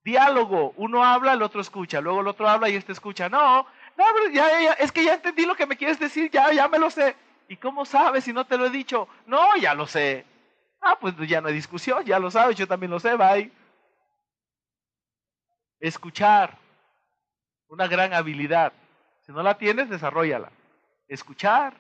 Diálogo. 0.04 0.74
Uno 0.78 1.04
habla, 1.04 1.34
el 1.34 1.42
otro 1.42 1.62
escucha. 1.62 2.02
Luego 2.02 2.22
el 2.22 2.28
otro 2.28 2.48
habla 2.48 2.70
y 2.70 2.76
este 2.76 2.92
escucha. 2.92 3.30
No, 3.30 3.66
no, 3.98 4.06
ya, 4.32 4.74
es 4.74 4.92
que 4.92 5.04
ya 5.04 5.16
entendí 5.16 5.46
lo 5.46 5.56
que 5.56 5.66
me 5.66 5.78
quieres 5.78 6.00
decir. 6.00 6.30
Ya, 6.32 6.52
ya 6.52 6.68
me 6.68 6.80
lo 6.80 6.90
sé. 6.90 7.16
¿Y 7.48 7.58
cómo 7.58 7.86
sabes 7.86 8.24
si 8.24 8.34
no 8.34 8.46
te 8.46 8.58
lo 8.58 8.66
he 8.66 8.70
dicho? 8.70 9.08
No, 9.26 9.56
ya 9.58 9.74
lo 9.74 9.88
sé. 9.88 10.26
Ah, 10.82 10.98
pues 11.00 11.16
ya 11.28 11.42
no 11.42 11.48
hay 11.48 11.54
discusión, 11.56 12.04
ya 12.06 12.20
lo 12.20 12.30
sabes, 12.30 12.56
yo 12.56 12.68
también 12.68 12.92
lo 12.92 13.00
sé, 13.00 13.16
bye. 13.16 13.52
Escuchar. 15.80 16.58
Una 17.68 17.88
gran 17.88 18.14
habilidad. 18.14 18.72
Si 19.26 19.32
no 19.32 19.42
la 19.42 19.58
tienes, 19.58 19.90
desarrollala. 19.90 20.52
Escuchar. 21.08 21.74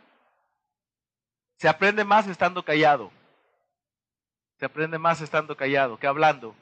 Se 1.57 1.67
aprende 1.67 2.03
más 2.03 2.27
estando 2.27 2.63
callado. 2.63 3.12
Se 4.57 4.65
aprende 4.65 4.97
más 4.97 5.21
estando 5.21 5.55
callado 5.55 5.97
que 5.97 6.07
hablando. 6.07 6.55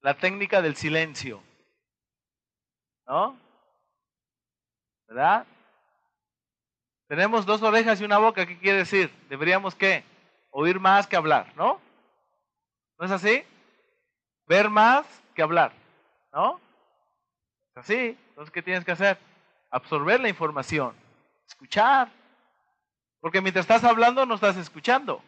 La 0.00 0.14
técnica 0.14 0.62
del 0.62 0.76
silencio. 0.76 1.42
¿No? 3.06 3.38
¿Verdad? 5.06 5.46
Tenemos 7.08 7.44
dos 7.44 7.62
orejas 7.62 8.00
y 8.00 8.04
una 8.04 8.18
boca, 8.18 8.46
¿qué 8.46 8.58
quiere 8.58 8.78
decir? 8.78 9.10
Deberíamos 9.28 9.74
qué? 9.74 10.04
Oír 10.50 10.80
más 10.80 11.06
que 11.06 11.16
hablar, 11.16 11.52
¿no? 11.56 11.80
¿No 12.98 13.06
es 13.06 13.12
así? 13.12 13.44
Ver 14.46 14.70
más 14.70 15.06
que 15.34 15.42
hablar, 15.42 15.72
¿no? 16.32 16.60
Es 17.70 17.76
así. 17.76 18.18
Entonces, 18.30 18.52
¿qué 18.52 18.62
tienes 18.62 18.84
que 18.84 18.92
hacer? 18.92 19.18
Absorber 19.70 20.20
la 20.20 20.28
información, 20.28 20.94
escuchar. 21.62 22.10
Porque 23.20 23.40
mientras 23.40 23.64
estás 23.64 23.84
hablando 23.84 24.26
no 24.26 24.34
estás 24.34 24.56
escuchando. 24.56 25.22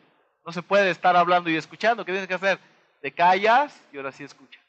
No 0.45 0.53
se 0.53 0.63
puede 0.63 0.91
estar 0.91 1.17
hablando 1.17 1.49
y 1.49 1.57
escuchando. 1.57 2.05
¿Qué 2.05 2.11
tienes 2.11 2.29
que 2.29 2.35
hacer? 2.35 2.59
Te 3.01 3.13
callas 3.13 3.81
y 3.93 3.97
ahora 3.97 4.11
sí 4.11 4.25
escuchas. 4.25 4.63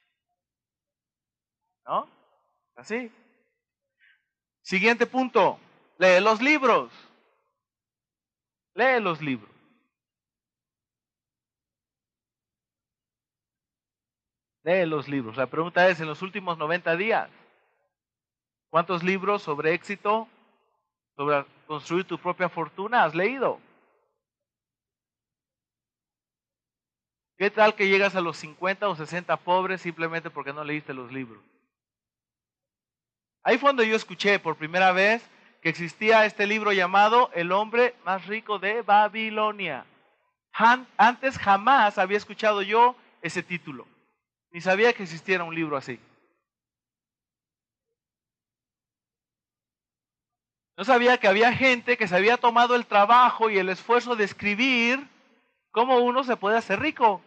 ¿No? 1.86 2.08
Así. 2.76 3.12
Siguiente 4.62 5.08
punto. 5.08 5.60
Lee 5.98 6.20
los 6.22 6.40
libros. 6.42 6.92
Lee 8.76 9.00
los 9.02 9.22
libros. 9.22 9.50
Lee 14.64 14.86
los 14.86 15.08
libros. 15.08 15.38
La 15.38 15.48
pregunta 15.48 15.88
es, 15.90 16.00
en 16.00 16.08
los 16.08 16.22
últimos 16.22 16.58
90 16.58 16.96
días, 16.96 17.30
¿cuántos 18.70 19.04
libros 19.04 19.44
sobre 19.44 19.74
éxito, 19.74 20.28
sobre 21.16 21.46
construir 21.66 22.06
tu 22.06 22.18
propia 22.18 22.50
fortuna 22.50 23.04
has 23.04 23.16
leído? 23.16 23.60
¿Qué 27.38 27.52
tal 27.52 27.76
que 27.76 27.90
llegas 27.90 28.16
a 28.16 28.22
los 28.22 28.38
50 28.38 28.88
o 28.88 28.96
60 28.96 29.36
pobres 29.38 29.82
simplemente 29.82 30.30
porque 30.30 30.54
no 30.54 30.64
leíste 30.64 30.94
los 30.94 31.12
libros? 31.12 31.44
Ahí 33.44 33.58
fue 33.58 33.70
donde 33.70 33.88
yo 33.88 33.96
escuché 33.96 34.40
por 34.40 34.56
primera 34.56 34.92
vez 34.92 35.30
que 35.62 35.70
existía 35.70 36.26
este 36.26 36.48
libro 36.48 36.72
llamado 36.72 37.30
El 37.34 37.52
hombre 37.52 37.96
más 38.06 38.26
rico 38.26 38.58
de 38.58 38.82
Babilonia. 38.82 39.86
Antes 40.98 41.38
jamás 41.38 41.98
había 41.98 42.18
escuchado 42.18 42.62
yo 42.62 42.96
ese 43.22 43.44
título, 43.44 43.86
ni 44.52 44.62
sabía 44.62 44.94
que 44.94 45.04
existiera 45.04 45.44
un 45.44 45.54
libro 45.54 45.76
así. 45.76 46.00
No 50.78 50.84
sabía 50.84 51.18
que 51.18 51.28
había 51.28 51.54
gente 51.54 51.98
que 51.98 52.08
se 52.08 52.16
había 52.16 52.38
tomado 52.38 52.76
el 52.76 52.86
trabajo 52.86 53.50
y 53.50 53.58
el 53.58 53.70
esfuerzo 53.70 54.16
de 54.16 54.26
escribir 54.26 55.08
cómo 55.72 56.00
uno 56.00 56.24
se 56.24 56.36
puede 56.36 56.58
hacer 56.58 56.80
rico. 56.80 57.22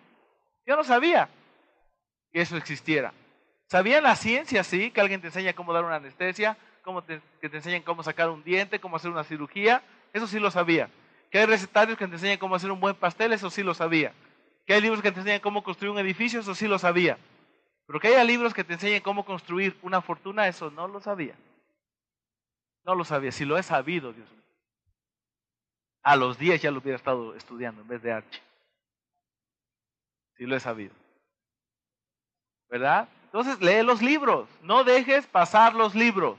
Yo 0.67 0.77
no 0.77 0.85
sabía 0.85 1.31
que 2.31 2.43
eso 2.43 2.57
existiera. 2.57 3.15
Sabía 3.67 4.01
la 4.01 4.17
ciencia, 4.17 4.65
sí, 4.65 4.91
que 4.91 5.01
alguien 5.01 5.21
te 5.21 5.29
enseña 5.29 5.55
cómo 5.55 5.73
dar 5.73 5.85
una 5.85 5.97
anestesia, 5.97 6.59
cómo 6.83 7.05
que 7.05 7.49
te 7.49 7.57
enseñan 7.57 7.83
cómo 7.83 8.03
sacar 8.03 8.31
un 8.31 8.45
diente, 8.45 8.81
cómo 8.81 8.97
hacer 8.97 9.11
una 9.11 9.25
cirugía, 9.25 9.83
eso 10.13 10.27
sí 10.27 10.39
lo 10.39 10.51
sabía. 10.51 10.91
Que 11.31 11.39
hay 11.39 11.47
recetarios 11.47 11.99
que 11.99 12.07
te 12.07 12.15
enseñan 12.15 12.39
cómo 12.39 12.55
hacer 12.55 12.71
un 12.71 12.81
buen 12.81 12.95
pastel, 12.95 13.33
eso 13.33 13.51
sí 13.51 13.63
lo 13.63 13.75
sabía. 13.75 14.13
Que 14.67 14.75
hay 14.75 14.81
libros 14.83 15.03
que 15.03 15.13
te 15.13 15.21
enseñan 15.21 15.41
cómo 15.41 15.63
construir 15.63 15.93
un 15.93 15.99
edificio, 15.99 16.41
eso 16.41 16.55
sí 16.55 16.67
lo 16.67 16.79
sabía. 16.79 17.19
Pero 17.87 18.01
que 18.01 18.09
haya 18.09 18.25
libros 18.25 18.53
que 18.53 18.65
te 18.65 18.75
enseñen 18.75 19.03
cómo 19.03 19.25
construir 19.25 19.77
una 19.81 20.03
fortuna, 20.03 20.49
eso 20.49 20.71
no 20.71 20.89
lo 20.89 21.01
sabía. 21.01 21.35
No 22.89 22.95
lo 22.95 23.05
sabía, 23.05 23.31
si 23.31 23.45
lo 23.45 23.59
he 23.59 23.63
sabido, 23.63 24.15
Dios 24.15 24.31
mío. 24.31 24.43
A 26.03 26.17
los 26.17 26.39
10 26.39 26.63
ya 26.63 26.71
lo 26.71 26.79
hubiera 26.79 26.97
estado 26.97 27.35
estudiando 27.35 27.83
en 27.83 27.89
vez 27.89 28.01
de 28.01 28.13
Archie. 28.13 28.41
Si 30.39 30.47
lo 30.47 30.57
he 30.57 30.61
sabido. 30.61 30.95
¿Verdad? 32.71 33.07
Entonces 33.25 33.61
lee 33.61 33.83
los 33.83 34.01
libros, 34.01 34.49
no 34.63 34.85
dejes 34.85 35.27
pasar 35.27 35.75
los 35.75 35.95
libros. 35.95 36.39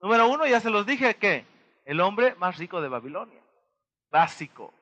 Número 0.00 0.26
uno, 0.26 0.46
ya 0.46 0.58
se 0.58 0.70
los 0.70 0.86
dije, 0.86 1.16
¿qué? 1.16 1.44
El 1.84 2.00
hombre 2.00 2.34
más 2.36 2.56
rico 2.56 2.80
de 2.80 2.88
Babilonia. 2.88 3.42
Básico. 4.10 4.72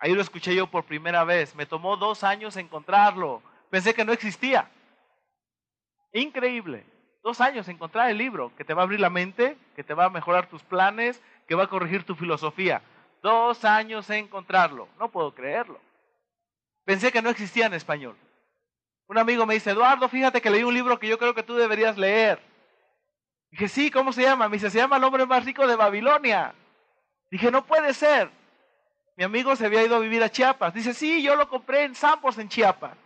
Ahí 0.00 0.12
lo 0.12 0.22
escuché 0.22 0.56
yo 0.56 0.66
por 0.66 0.86
primera 0.86 1.22
vez. 1.22 1.54
Me 1.54 1.66
tomó 1.66 1.96
dos 1.96 2.24
años 2.24 2.56
encontrarlo. 2.56 3.44
Pensé 3.70 3.94
que 3.94 4.04
no 4.04 4.12
existía. 4.12 4.68
Increíble. 6.12 6.84
Dos 7.22 7.40
años 7.40 7.68
encontrar 7.68 8.10
el 8.10 8.18
libro 8.18 8.52
que 8.56 8.64
te 8.64 8.72
va 8.72 8.82
a 8.82 8.84
abrir 8.84 9.00
la 9.00 9.10
mente, 9.10 9.58
que 9.76 9.84
te 9.84 9.94
va 9.94 10.06
a 10.06 10.10
mejorar 10.10 10.48
tus 10.48 10.62
planes, 10.62 11.22
que 11.46 11.54
va 11.54 11.64
a 11.64 11.68
corregir 11.68 12.04
tu 12.04 12.14
filosofía. 12.14 12.82
Dos 13.22 13.64
años 13.64 14.08
encontrarlo. 14.08 14.88
No 14.98 15.10
puedo 15.10 15.34
creerlo. 15.34 15.78
Pensé 16.84 17.12
que 17.12 17.20
no 17.20 17.28
existía 17.28 17.66
en 17.66 17.74
español. 17.74 18.16
Un 19.06 19.18
amigo 19.18 19.44
me 19.44 19.54
dice, 19.54 19.70
Eduardo, 19.70 20.08
fíjate 20.08 20.40
que 20.40 20.50
leí 20.50 20.62
un 20.62 20.72
libro 20.72 20.98
que 20.98 21.08
yo 21.08 21.18
creo 21.18 21.34
que 21.34 21.42
tú 21.42 21.56
deberías 21.56 21.98
leer. 21.98 22.40
Dije, 23.50 23.68
sí, 23.68 23.90
¿cómo 23.90 24.12
se 24.12 24.22
llama? 24.22 24.48
Me 24.48 24.56
dice, 24.56 24.70
se 24.70 24.78
llama 24.78 24.96
El 24.96 25.04
hombre 25.04 25.26
más 25.26 25.44
rico 25.44 25.66
de 25.66 25.76
Babilonia. 25.76 26.54
Dije, 27.30 27.50
no 27.50 27.66
puede 27.66 27.92
ser. 27.92 28.30
Mi 29.16 29.24
amigo 29.24 29.54
se 29.56 29.66
había 29.66 29.84
ido 29.84 29.96
a 29.96 30.00
vivir 30.00 30.22
a 30.22 30.30
Chiapas. 30.30 30.72
Dice, 30.72 30.94
sí, 30.94 31.22
yo 31.22 31.36
lo 31.36 31.48
compré 31.48 31.82
en 31.82 31.94
Sampos, 31.94 32.38
en 32.38 32.48
Chiapas. 32.48 32.96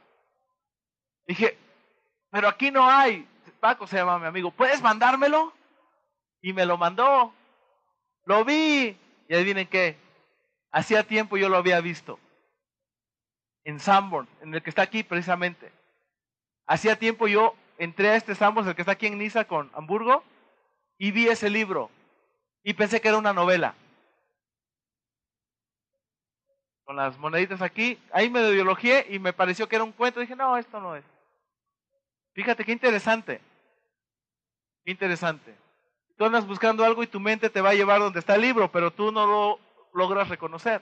Dije, 1.26 1.58
pero 2.30 2.48
aquí 2.48 2.70
no 2.70 2.88
hay. 2.88 3.26
Paco 3.64 3.86
se 3.86 3.96
llama 3.96 4.18
mi 4.18 4.26
amigo, 4.26 4.50
¿puedes 4.50 4.82
mandármelo? 4.82 5.50
Y 6.42 6.52
me 6.52 6.66
lo 6.66 6.76
mandó. 6.76 7.32
Lo 8.26 8.44
vi. 8.44 8.94
Y 9.26 9.34
adivinen 9.34 9.66
qué. 9.66 9.96
Hacía 10.70 11.02
tiempo 11.04 11.38
yo 11.38 11.48
lo 11.48 11.56
había 11.56 11.80
visto. 11.80 12.18
en 13.64 13.80
Sanborn, 13.80 14.28
en 14.42 14.54
el 14.54 14.62
que 14.62 14.68
está 14.68 14.82
aquí 14.82 15.02
precisamente. 15.02 15.72
Hacía 16.66 16.98
tiempo 16.98 17.26
yo 17.26 17.54
entré 17.78 18.10
a 18.10 18.16
este 18.16 18.34
Sanborn, 18.34 18.68
el 18.68 18.74
que 18.74 18.82
está 18.82 18.92
aquí 18.92 19.06
en 19.06 19.16
Niza 19.16 19.46
con 19.46 19.70
Hamburgo, 19.72 20.22
y 20.98 21.10
vi 21.10 21.28
ese 21.28 21.48
libro 21.48 21.90
y 22.62 22.74
pensé 22.74 23.00
que 23.00 23.08
era 23.08 23.16
una 23.16 23.32
novela. 23.32 23.74
Con 26.84 26.96
las 26.96 27.16
moneditas 27.16 27.62
aquí, 27.62 27.98
ahí 28.12 28.28
me 28.28 28.50
biología 28.50 29.10
y 29.10 29.18
me 29.18 29.32
pareció 29.32 29.70
que 29.70 29.76
era 29.76 29.84
un 29.84 29.92
cuento. 29.92 30.20
Dije, 30.20 30.36
no, 30.36 30.54
esto 30.58 30.78
no 30.80 30.96
es. 30.96 31.04
Fíjate 32.34 32.62
qué 32.62 32.72
interesante. 32.72 33.40
Interesante. 34.84 35.56
Tú 36.16 36.24
andas 36.24 36.46
buscando 36.46 36.84
algo 36.84 37.02
y 37.02 37.08
tu 37.08 37.18
mente 37.18 37.50
te 37.50 37.60
va 37.60 37.70
a 37.70 37.74
llevar 37.74 38.00
donde 38.00 38.20
está 38.20 38.36
el 38.36 38.42
libro, 38.42 38.70
pero 38.70 38.92
tú 38.92 39.10
no 39.10 39.26
lo 39.26 39.58
logras 39.92 40.28
reconocer. 40.28 40.80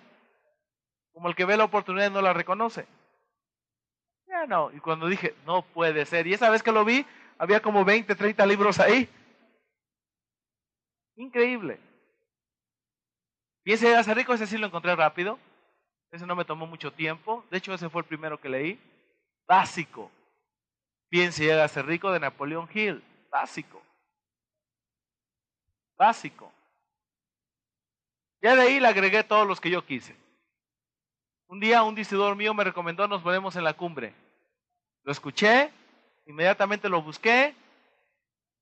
Como 1.13 1.29
el 1.29 1.35
que 1.35 1.45
ve 1.45 1.57
la 1.57 1.65
oportunidad 1.65 2.11
y 2.11 2.15
no 2.15 2.21
la 2.21 2.33
reconoce. 2.33 2.87
Ya 4.27 4.47
no. 4.47 4.71
Y 4.73 4.81
cuando 4.81 5.07
dije, 5.07 5.35
no 5.47 5.63
puede 5.63 6.05
ser. 6.07 6.27
Y 6.27 6.35
esa 6.35 6.51
vez 6.51 6.63
que 6.63 6.73
lo 6.73 6.85
vi, 6.85 7.07
había 7.39 7.61
como 7.61 7.85
20, 7.85 8.15
30 8.15 8.47
libros 8.47 8.81
ahí. 8.81 9.09
Increíble. 11.17 11.79
Y 13.65 13.73
ese 13.73 13.95
hace 13.95 14.15
rico, 14.15 14.35
ese 14.35 14.47
sí 14.47 14.59
lo 14.59 14.67
encontré 14.67 14.95
rápido. 14.97 15.39
Ese 16.11 16.27
no 16.27 16.35
me 16.35 16.45
tomó 16.45 16.67
mucho 16.67 16.93
tiempo. 16.93 17.45
De 17.51 17.59
hecho, 17.59 17.73
ese 17.73 17.89
fue 17.89 18.03
el 18.03 18.07
primero 18.07 18.41
que 18.41 18.49
leí. 18.49 18.81
Básico. 19.47 20.11
Piense 21.09 21.45
y 21.45 21.51
hágase 21.51 21.83
rico 21.83 22.11
de 22.11 22.21
Napoleón 22.21 22.69
Hill. 22.73 23.03
Básico. 23.31 23.83
Básico. 26.03 26.53
Ya 28.41 28.57
de 28.57 28.63
ahí 28.63 28.81
le 28.81 28.89
agregué 28.89 29.23
todos 29.23 29.47
los 29.47 29.61
que 29.61 29.71
yo 29.71 29.87
quise. 29.87 30.17
Un 31.47 31.61
día 31.61 31.85
un 31.85 31.95
distribuidor 31.95 32.35
mío 32.35 32.53
me 32.55 32.65
recomendó 32.65 33.07
nos 33.07 33.23
ponemos 33.23 33.55
en 33.55 33.63
la 33.63 33.75
cumbre. 33.75 34.13
Lo 35.05 35.13
escuché, 35.13 35.71
inmediatamente 36.27 36.89
lo 36.89 37.03
busqué, 37.03 37.55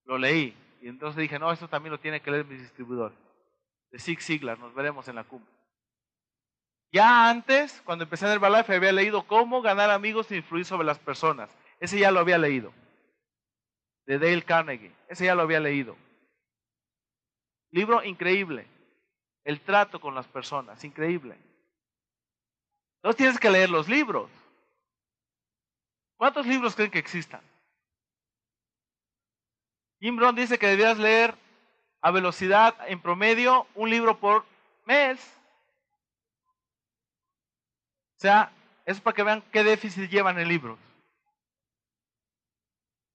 lo 0.04 0.18
leí. 0.18 0.54
Y 0.82 0.88
entonces 0.88 1.16
dije, 1.16 1.38
no, 1.38 1.50
esto 1.50 1.66
también 1.66 1.92
lo 1.92 1.98
tiene 1.98 2.20
que 2.20 2.30
leer 2.30 2.44
mi 2.44 2.56
distribuidor. 2.56 3.14
De 3.90 3.98
Zig 3.98 4.20
Ziglar, 4.20 4.58
nos 4.58 4.74
veremos 4.74 5.08
en 5.08 5.14
la 5.14 5.24
cumbre. 5.24 5.50
Ya 6.92 7.30
antes, 7.30 7.80
cuando 7.86 8.04
empecé 8.04 8.26
en 8.26 8.32
Herbalife, 8.32 8.74
había 8.74 8.92
leído 8.92 9.26
Cómo 9.26 9.62
ganar 9.62 9.90
amigos 9.90 10.30
e 10.30 10.36
influir 10.36 10.66
sobre 10.66 10.84
las 10.84 10.98
personas. 10.98 11.48
Ese 11.78 11.98
ya 11.98 12.10
lo 12.10 12.20
había 12.20 12.36
leído. 12.36 12.70
De 14.04 14.18
Dale 14.18 14.42
Carnegie. 14.42 14.92
Ese 15.08 15.24
ya 15.24 15.34
lo 15.34 15.40
había 15.40 15.60
leído. 15.60 15.96
Libro 17.70 18.02
increíble. 18.04 18.66
El 19.44 19.60
trato 19.60 20.00
con 20.00 20.14
las 20.14 20.26
personas, 20.26 20.82
increíble. 20.84 21.36
Entonces 22.96 23.16
tienes 23.16 23.38
que 23.40 23.50
leer 23.50 23.70
los 23.70 23.88
libros. 23.88 24.30
¿Cuántos 26.16 26.46
libros 26.46 26.74
creen 26.74 26.90
que 26.90 26.98
existan? 26.98 27.40
Jim 30.00 30.16
Brown 30.16 30.34
dice 30.34 30.58
que 30.58 30.66
debías 30.66 30.98
leer 30.98 31.34
a 32.02 32.10
velocidad 32.10 32.74
en 32.88 33.00
promedio 33.00 33.66
un 33.74 33.90
libro 33.90 34.18
por 34.18 34.44
mes. 34.84 35.20
O 38.16 38.20
sea, 38.20 38.52
es 38.84 39.00
para 39.00 39.14
que 39.14 39.22
vean 39.22 39.42
qué 39.52 39.64
déficit 39.64 40.10
llevan 40.10 40.38
en 40.38 40.48
libros. 40.48 40.78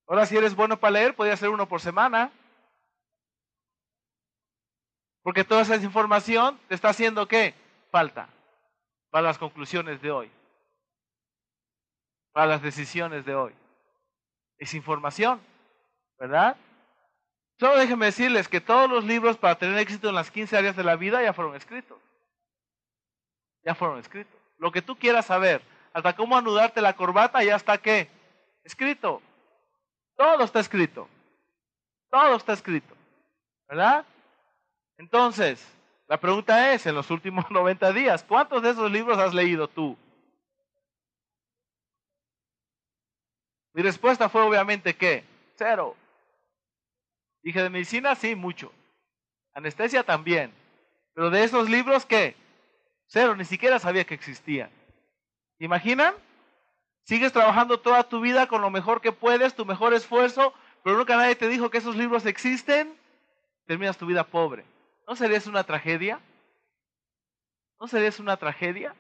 Ahora, 0.08 0.26
si 0.26 0.38
eres 0.38 0.56
bueno 0.56 0.80
para 0.80 0.92
leer, 0.92 1.16
podría 1.16 1.38
ser 1.38 1.50
uno 1.50 1.68
por 1.68 1.82
semana. 1.82 2.32
Porque 5.26 5.44
toda 5.44 5.64
esa 5.64 5.76
información 5.78 6.60
te 6.68 6.76
está 6.76 6.90
haciendo 6.90 7.28
qué? 7.28 7.56
Falta 7.90 8.30
para 9.10 9.26
las 9.26 9.40
conclusiones 9.40 10.00
de 10.00 10.12
hoy, 10.12 10.32
para 12.32 12.46
las 12.46 12.62
decisiones 12.62 13.26
de 13.26 13.34
hoy. 13.34 13.56
Es 14.60 14.76
información, 14.76 15.42
¿verdad? 16.20 16.56
Solo 17.60 17.76
déjenme 17.78 18.06
decirles 18.06 18.48
que 18.48 18.62
todos 18.62 18.88
los 18.88 19.04
libros 19.04 19.36
para 19.36 19.56
tener 19.58 19.80
éxito 19.80 20.10
en 20.10 20.16
las 20.16 20.30
15 20.30 20.58
áreas 20.58 20.76
de 20.76 20.84
la 20.84 20.96
vida 20.96 21.24
ya 21.24 21.34
fueron 21.34 21.56
escritos. 21.56 21.98
Ya 23.64 23.74
fueron 23.74 23.98
escritos. 23.98 24.40
Lo 24.60 24.72
que 24.72 24.84
tú 24.84 24.96
quieras 24.96 25.26
saber, 25.26 25.64
hasta 25.92 26.16
cómo 26.16 26.38
anudarte 26.38 26.82
la 26.82 26.96
corbata, 26.96 27.44
ya 27.44 27.56
está 27.56 27.80
qué? 27.80 28.12
Escrito. 28.64 29.24
Todo 30.16 30.44
está 30.44 30.60
escrito. 30.60 31.10
Todo 32.12 32.36
está 32.36 32.54
escrito. 32.54 32.96
¿Verdad? 33.68 34.06
Entonces, 34.98 35.66
la 36.08 36.20
pregunta 36.20 36.74
es, 36.74 36.86
en 36.86 36.96
los 36.96 37.10
últimos 37.12 37.46
90 37.52 37.92
días, 37.94 38.24
¿cuántos 38.24 38.62
de 38.62 38.72
esos 38.72 38.92
libros 38.92 39.18
has 39.18 39.34
leído 39.34 39.68
tú? 39.68 39.98
Mi 43.74 43.82
respuesta 43.82 44.30
fue 44.30 44.42
obviamente 44.42 44.96
que 44.96 45.26
cero. 45.56 45.96
Dije 47.42 47.62
de 47.62 47.70
medicina, 47.70 48.16
sí, 48.16 48.34
mucho. 48.34 48.72
Anestesia 49.54 50.04
también. 50.04 50.54
Pero 51.14 51.30
de 51.30 51.44
esos 51.44 51.70
libros, 51.70 52.06
¿qué? 52.06 52.36
Cero, 53.08 53.36
ni 53.36 53.44
siquiera 53.46 53.78
sabía 53.78 54.06
que 54.06 54.14
existían. 54.14 54.70
¿Imaginan? 55.60 56.14
Sigues 57.04 57.34
trabajando 57.34 57.80
toda 57.80 58.04
tu 58.08 58.20
vida 58.22 58.48
con 58.48 58.62
lo 58.62 58.70
mejor 58.70 59.02
que 59.02 59.12
puedes, 59.12 59.56
tu 59.56 59.66
mejor 59.66 59.94
esfuerzo, 59.94 60.54
pero 60.84 60.98
nunca 60.98 61.18
nadie 61.18 61.36
te 61.36 61.48
dijo 61.48 61.70
que 61.70 61.78
esos 61.78 61.96
libros 61.96 62.26
existen. 62.26 62.98
Terminas 63.66 63.98
tu 63.98 64.06
vida 64.06 64.24
pobre. 64.24 64.66
¿No 65.08 65.16
sería 65.16 65.40
una 65.48 65.64
tragedia? 65.64 66.20
¿No 67.80 67.88
sería 67.88 68.12
una 68.20 68.38
tragedia? 68.38 68.96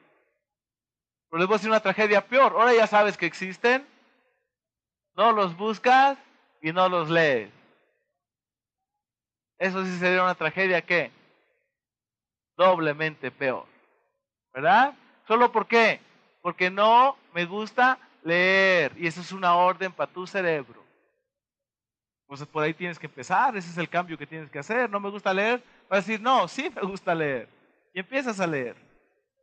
Pero 1.30 1.40
les 1.40 1.48
voy 1.48 1.56
a 1.56 1.58
decir 1.58 1.70
una 1.70 1.80
tragedia 1.80 2.26
peor. 2.26 2.54
Ahora 2.54 2.74
ya 2.74 2.88
sabes 2.88 3.18
que 3.18 3.26
existen, 3.26 3.88
no 5.16 5.32
los 5.32 5.58
buscas 5.58 6.18
y 6.62 6.72
no 6.72 6.88
los 6.90 7.10
lees. 7.10 7.50
Eso 9.58 9.84
sí 9.84 9.98
sería 9.98 10.24
una 10.24 10.36
tragedia 10.36 10.82
que 10.82 11.12
doblemente 12.56 13.32
peor. 13.32 13.66
¿Verdad? 14.54 14.94
¿Solo 15.28 15.52
por 15.52 15.68
qué? 15.68 16.00
Porque 16.42 16.70
no 16.70 17.18
me 17.34 17.46
gusta 17.46 17.98
leer. 18.24 18.94
Y 18.98 19.08
eso 19.08 19.22
es 19.22 19.32
una 19.32 19.56
orden 19.56 19.92
para 19.92 20.12
tu 20.12 20.28
cerebro. 20.28 20.85
Entonces 22.26 22.48
por 22.48 22.64
ahí 22.64 22.74
tienes 22.74 22.98
que 22.98 23.06
empezar, 23.06 23.56
ese 23.56 23.70
es 23.70 23.78
el 23.78 23.88
cambio 23.88 24.18
que 24.18 24.26
tienes 24.26 24.50
que 24.50 24.58
hacer. 24.58 24.90
No 24.90 25.00
me 25.00 25.12
gusta 25.12 25.32
leer, 25.32 25.64
vas 25.88 26.00
a 26.00 26.02
decir, 26.02 26.20
no, 26.20 26.48
sí 26.48 26.72
me 26.76 26.82
gusta 26.82 27.14
leer. 27.14 27.48
Y 27.94 28.00
empiezas 28.00 28.40
a 28.40 28.48
leer, 28.48 28.76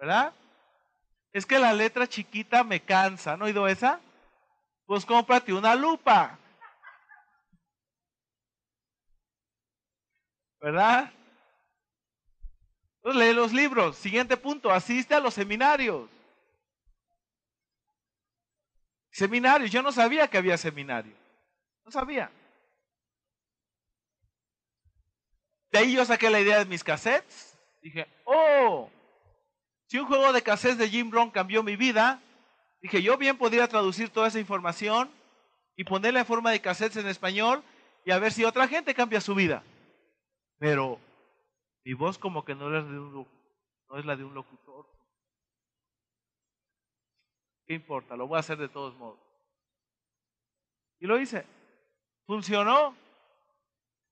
¿verdad? 0.01 0.33
Es 1.33 1.47
que 1.47 1.61
la 1.61 1.73
letra 1.73 2.09
chiquita 2.09 2.65
me 2.65 2.81
cansa, 2.81 3.37
¿no 3.37 3.45
oído 3.45 3.69
esa? 3.69 4.01
Pues 4.85 5.07
cómprate 5.07 5.53
una 5.53 5.77
lupa. 5.77 6.39
¿Verdad? 10.61 11.13
Entonces 12.97 13.21
lee 13.21 13.33
los 13.33 13.53
libros. 13.53 13.97
Siguiente 13.97 14.37
punto, 14.37 14.71
asiste 14.71 15.15
a 15.15 15.21
los 15.21 15.35
seminarios. 15.35 16.11
Seminarios, 19.11 19.71
yo 19.71 19.83
no 19.83 19.93
sabía 19.93 20.27
que 20.27 20.39
había 20.39 20.57
seminarios. 20.57 21.17
No 21.85 21.91
sabía. 21.93 22.31
De 25.73 25.79
ahí 25.79 25.95
yo 25.95 26.05
saqué 26.05 26.29
la 26.29 26.41
idea 26.41 26.59
de 26.59 26.67
mis 26.67 26.85
cassettes. 26.85 27.59
Dije, 27.81 28.07
oh, 28.25 28.91
si 29.87 29.99
un 29.99 30.07
juego 30.07 30.33
de 30.33 30.43
cassettes 30.43 30.79
de 30.79 30.89
Jim 30.89 31.11
Brown 31.11 31.31
cambió 31.31 31.63
mi 31.63 31.77
vida, 31.77 32.23
dije, 32.83 33.03
yo 33.03 33.17
bien 33.17 33.39
podría 33.39 33.67
traducir 33.67 34.11
toda 34.11 34.29
esa 34.29 34.39
información 34.39 35.11
y 35.75 35.85
ponerla 35.85 36.21
en 36.21 36.27
forma 36.27 36.51
de 36.51 36.61
cassettes 36.61 36.99
en 36.99 37.09
español 37.09 37.65
y 38.05 38.11
a 38.11 38.19
ver 38.19 38.33
si 38.33 38.45
otra 38.45 38.69
gente 38.69 38.95
cambia 38.95 39.21
su 39.21 39.35
vida. 39.35 39.65
Pero 40.59 41.01
mi 41.85 41.95
voz 41.95 42.19
como 42.19 42.45
que 42.45 42.55
no 42.55 42.77
es, 42.77 42.85
de 42.85 42.99
un, 42.99 43.27
no 43.89 43.99
es 43.99 44.05
la 44.05 44.15
de 44.15 44.25
un 44.25 44.35
locutor. 44.35 44.87
¿Qué 47.67 47.75
importa? 47.75 48.15
Lo 48.15 48.27
voy 48.27 48.37
a 48.37 48.41
hacer 48.41 48.59
de 48.59 48.69
todos 48.69 48.95
modos. 48.97 49.19
Y 51.01 51.07
lo 51.07 51.19
hice. 51.19 51.47
Funcionó. 52.27 52.95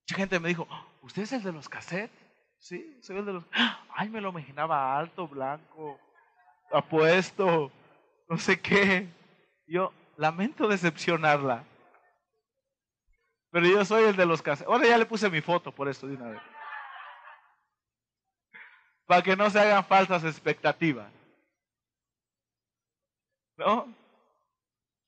Mucha 0.02 0.16
gente 0.16 0.40
me 0.40 0.48
dijo, 0.48 0.66
¿usted 1.02 1.22
es 1.22 1.32
el 1.32 1.42
de 1.42 1.52
los 1.52 1.68
cassettes? 1.68 2.10
Sí, 2.58 2.98
soy 3.02 3.18
el 3.18 3.26
de 3.26 3.32
los... 3.34 3.44
Ay, 3.94 4.08
me 4.08 4.20
lo 4.20 4.30
imaginaba 4.30 4.98
alto, 4.98 5.26
blanco, 5.26 5.98
apuesto, 6.70 7.72
no 8.28 8.38
sé 8.38 8.60
qué. 8.60 9.08
Yo 9.66 9.92
lamento 10.16 10.68
decepcionarla. 10.68 11.64
Pero 13.50 13.66
yo 13.66 13.84
soy 13.84 14.04
el 14.04 14.16
de 14.16 14.26
los 14.26 14.42
cassettes. 14.42 14.70
Ahora 14.70 14.86
ya 14.86 14.98
le 14.98 15.06
puse 15.06 15.28
mi 15.30 15.40
foto 15.40 15.72
por 15.72 15.88
esto 15.88 16.06
de 16.06 16.14
una 16.16 16.28
vez. 16.28 16.42
Para 19.06 19.22
que 19.22 19.36
no 19.36 19.50
se 19.50 19.58
hagan 19.58 19.84
falsas 19.84 20.24
expectativas. 20.24 21.10
¿No? 23.56 23.92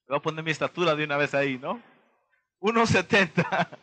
Voy 0.09 0.16
a 0.18 0.20
poner 0.20 0.44
mi 0.44 0.50
estatura 0.50 0.94
de 0.94 1.05
una 1.05 1.16
vez 1.16 1.35
ahí, 1.35 1.57
¿no? 1.59 1.81
1.70 2.61 3.78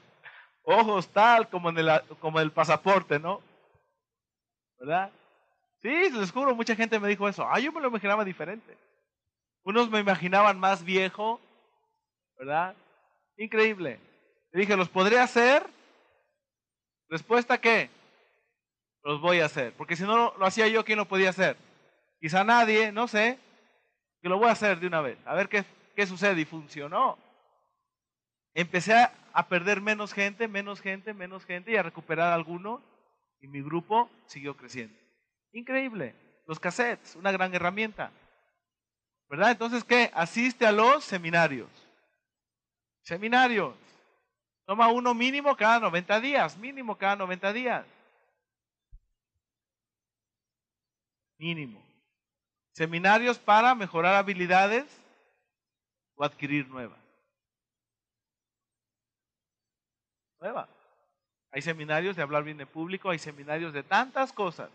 ojos 0.69 1.08
tal 1.10 1.49
como 1.49 1.69
en 1.69 1.79
el, 1.79 2.01
como 2.19 2.39
el 2.39 2.51
pasaporte, 2.51 3.19
¿no? 3.19 3.41
¿Verdad? 4.79 5.12
Sí, 5.82 6.10
les 6.12 6.32
juro, 6.32 6.55
mucha 6.55 6.75
gente 6.75 6.99
me 6.99 7.08
dijo 7.08 7.27
eso. 7.27 7.47
Ah, 7.47 7.60
yo 7.60 7.71
me 7.71 7.82
lo 7.82 7.88
imaginaba 7.88 8.23
diferente. 8.25 8.77
Unos 9.63 9.89
me 9.89 9.99
imaginaban 9.99 10.60
más 10.60 10.84
viejo, 10.84 11.39
¿verdad? 12.38 12.75
Increíble. 13.38 13.99
Le 14.51 14.62
dije, 14.62 14.75
¿los 14.75 14.89
podría 14.89 15.23
hacer? 15.23 15.65
Respuesta, 17.08 17.60
¿qué? 17.60 17.89
Los 19.03 19.21
voy 19.21 19.39
a 19.39 19.45
hacer. 19.45 19.73
Porque 19.73 19.95
si 19.95 20.03
no 20.03 20.34
lo 20.38 20.45
hacía 20.45 20.67
yo, 20.67 20.84
¿quién 20.84 20.97
lo 20.97 21.08
podía 21.08 21.29
hacer? 21.29 21.55
Quizá 22.19 22.43
nadie, 22.43 22.91
no 22.91 23.08
sé. 23.08 23.39
Que 24.21 24.29
lo 24.29 24.38
voy 24.38 24.49
a 24.49 24.53
hacer 24.53 24.79
de 24.79 24.88
una 24.88 25.01
vez. 25.01 25.17
A 25.25 25.34
ver 25.34 25.47
qué, 25.47 25.63
qué 25.95 26.05
sucede. 26.05 26.41
Y 26.41 26.45
funcionó. 26.45 27.17
Empecé 28.60 28.93
a, 28.93 29.48
perder 29.48 29.80
menos 29.80 30.12
gente, 30.12 30.50
menos 30.50 30.82
gente, 30.82 31.13
menos 31.13 31.45
gente 31.45 31.72
y 31.72 31.78
a 31.78 31.82
recuperar 31.82 32.34
algunos. 32.34 32.82
Y 33.39 33.48
mi 33.48 33.62
grupo 33.62 34.10
siguió 34.26 34.58
creciendo. 34.58 35.00
Increíble. 35.54 36.13
Los 36.45 36.60
cassettes, 36.60 37.15
una 37.15 37.32
gran 37.32 37.56
herramienta. 37.56 38.12
¿Verdad? 39.30 39.52
Entonces, 39.52 39.86
¿qué? 39.86 40.12
Asiste 40.13 40.65
a 40.65 40.74
los 40.74 41.06
seminarios. 41.06 41.69
Seminarios. 43.02 43.76
Toma 44.65 44.89
uno 44.89 45.13
mínimo 45.13 45.56
cada 45.56 45.80
90 45.80 46.19
días, 46.19 46.58
mínimo 46.58 46.98
cada 46.98 47.15
90 47.15 47.54
días. 47.54 47.86
Mínimo. 51.38 51.82
Seminarios 52.74 53.39
para 53.39 53.74
mejorar 53.74 54.15
habilidades 54.15 54.86
o 56.15 56.26
adquirir 56.26 56.67
nuevas. 56.67 57.09
Nuevas. 60.39 60.69
Hay 61.52 61.62
seminarios 61.62 62.15
de 62.15 62.21
hablar 62.21 62.43
bien 62.43 62.62
en 62.62 62.67
público, 62.67 63.10
hay 63.10 63.19
seminarios 63.19 63.73
de 63.73 63.84
tantas 63.84 64.32
cosas 64.32 64.69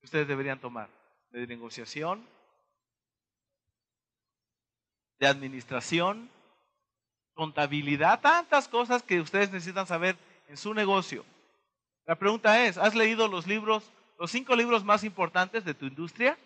que 0.00 0.06
ustedes 0.06 0.28
deberían 0.28 0.58
tomar. 0.58 0.88
De 1.30 1.46
negociación, 1.46 2.24
de 5.18 5.26
administración, 5.26 6.28
contabilidad, 7.34 8.20
tantas 8.20 8.68
cosas 8.68 9.02
que 9.02 9.20
ustedes 9.20 9.50
necesitan 9.50 9.86
saber 9.86 10.16
en 10.48 10.56
su 10.56 10.74
negocio. 10.74 11.24
La 12.06 12.16
pregunta 12.16 12.64
es, 12.66 12.76
¿has 12.76 12.94
leído 12.94 13.28
los 13.28 13.46
libros, 13.46 13.90
los 14.18 14.30
cinco 14.30 14.54
libros 14.54 14.84
más 14.84 15.02
importantes 15.02 15.64
de 15.64 15.74
tu 15.74 15.86
industria? 15.86 16.36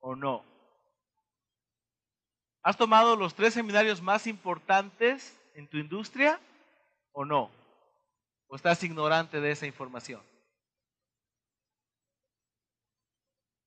¿O 0.00 0.16
no? 0.16 0.44
¿Has 2.62 2.76
tomado 2.76 3.14
los 3.16 3.34
tres 3.34 3.54
seminarios 3.54 4.02
más 4.02 4.26
importantes 4.26 5.38
en 5.54 5.68
tu 5.68 5.78
industria? 5.78 6.40
¿O 7.18 7.24
no? 7.24 7.50
¿O 8.46 8.56
estás 8.56 8.82
ignorante 8.84 9.40
de 9.40 9.50
esa 9.50 9.66
información? 9.66 10.22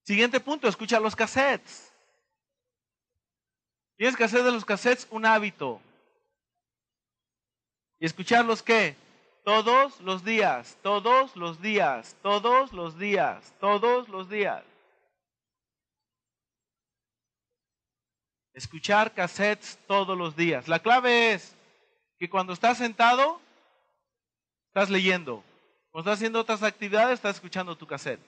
Siguiente 0.05 0.39
punto, 0.39 0.67
escucha 0.67 0.99
los 0.99 1.15
cassettes. 1.15 1.91
Tienes 3.97 4.15
que 4.15 4.23
hacer 4.23 4.43
de 4.43 4.51
los 4.51 4.63
cassettes 4.63 5.07
un 5.09 5.25
hábito. 5.25 5.81
¿Y 7.97 8.05
escucharlos 8.05 8.61
qué? 8.61 8.95
Todos 9.43 9.99
los 10.01 10.23
días, 10.23 10.77
todos 10.83 11.35
los 11.35 11.59
días, 11.59 12.15
todos 12.21 12.71
los 12.71 12.99
días, 12.99 13.51
todos 13.59 14.09
los 14.09 14.29
días. 14.29 14.63
Escuchar 18.53 19.11
cassettes 19.11 19.79
todos 19.87 20.15
los 20.15 20.35
días. 20.35 20.67
La 20.67 20.77
clave 20.77 21.33
es 21.33 21.55
que 22.19 22.29
cuando 22.29 22.53
estás 22.53 22.77
sentado, 22.77 23.41
estás 24.67 24.89
leyendo. 24.89 25.43
Cuando 25.91 26.11
estás 26.11 26.19
haciendo 26.19 26.39
otras 26.39 26.61
actividades, 26.61 27.15
estás 27.15 27.37
escuchando 27.37 27.75
tu 27.77 27.87
cassette. 27.87 28.19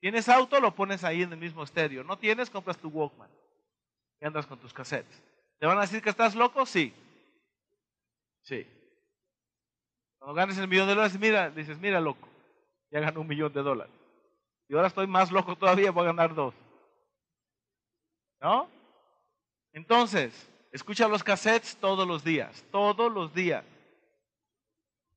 ¿Tienes 0.00 0.28
auto? 0.28 0.60
Lo 0.60 0.74
pones 0.74 1.04
ahí 1.04 1.22
en 1.22 1.32
el 1.32 1.38
mismo 1.38 1.62
estéreo. 1.62 2.04
¿No 2.04 2.18
tienes? 2.18 2.50
Compras 2.50 2.76
tu 2.76 2.88
Walkman 2.88 3.30
andas 4.26 4.46
con 4.46 4.58
tus 4.58 4.72
cassettes. 4.72 5.22
¿Te 5.58 5.66
van 5.66 5.78
a 5.78 5.82
decir 5.82 6.02
que 6.02 6.10
estás 6.10 6.34
loco? 6.34 6.66
Sí. 6.66 6.94
Sí. 8.42 8.66
Cuando 10.18 10.34
ganes 10.34 10.58
el 10.58 10.68
millón 10.68 10.86
de 10.86 10.94
dólares, 10.94 11.18
mira, 11.18 11.50
dices, 11.50 11.78
mira 11.78 12.00
loco, 12.00 12.28
ya 12.90 13.00
ganó 13.00 13.20
un 13.20 13.28
millón 13.28 13.52
de 13.52 13.62
dólares. 13.62 13.94
Y 14.68 14.74
ahora 14.74 14.88
estoy 14.88 15.06
más 15.06 15.30
loco 15.30 15.56
todavía, 15.56 15.90
voy 15.90 16.04
a 16.04 16.06
ganar 16.06 16.34
dos. 16.34 16.54
¿No? 18.40 18.68
Entonces, 19.72 20.48
escucha 20.72 21.06
los 21.06 21.22
cassettes 21.22 21.76
todos 21.76 22.08
los 22.08 22.24
días, 22.24 22.64
todos 22.72 23.12
los 23.12 23.32
días. 23.32 23.64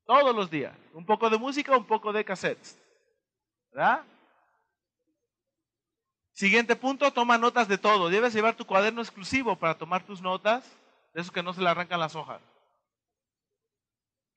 Todos 0.06 0.36
los 0.36 0.52
días. 0.52 0.78
Un 0.94 1.06
poco 1.06 1.30
de 1.30 1.38
música, 1.38 1.76
un 1.76 1.86
poco 1.86 2.14
de 2.14 2.24
cassettes. 2.24 2.78
¿Verdad? 3.72 4.04
Siguiente 6.32 6.76
punto, 6.76 7.12
toma 7.12 7.38
notas 7.38 7.68
de 7.68 7.78
todo. 7.78 8.10
Debes 8.10 8.34
llevar 8.34 8.56
tu 8.56 8.66
cuaderno 8.66 9.02
exclusivo 9.02 9.56
para 9.56 9.78
tomar 9.78 10.06
tus 10.06 10.22
notas, 10.22 10.70
de 11.14 11.22
esos 11.22 11.32
que 11.32 11.42
no 11.42 11.54
se 11.54 11.62
le 11.62 11.70
arrancan 11.70 12.00
las 12.00 12.16
hojas. 12.16 12.42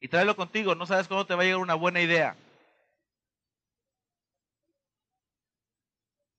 Y 0.00 0.08
tráelo 0.08 0.36
contigo, 0.36 0.74
no 0.74 0.86
sabes 0.86 1.08
cuándo 1.08 1.26
te 1.26 1.34
va 1.34 1.42
a 1.42 1.44
llegar 1.44 1.60
una 1.60 1.74
buena 1.74 2.00
idea. 2.00 2.36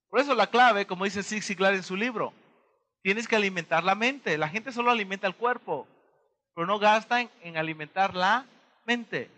Por 0.10 0.22
eso 0.22 0.34
la 0.34 0.48
clave, 0.48 0.88
como 0.88 1.06
dice 1.06 1.22
Zig 1.22 1.44
Ziglar 1.44 1.74
en 1.74 1.84
su 1.84 1.96
libro, 1.96 2.34
tienes 3.01 3.27
que 3.27 3.35
alimentar 3.35 3.83
la 3.83 3.95
mente. 3.95 4.38
La 4.38 4.49
gente 4.49 4.71
solo 4.71 4.91
alimenta 4.91 5.27
el 5.27 5.35
cuerpo, 5.35 5.88
pero 6.53 6.67
no 6.67 6.79
gasta 6.79 7.21
en, 7.21 7.29
en 7.41 7.57
alimentar 7.57 8.15
la 8.15 8.45
mente. 8.85 9.29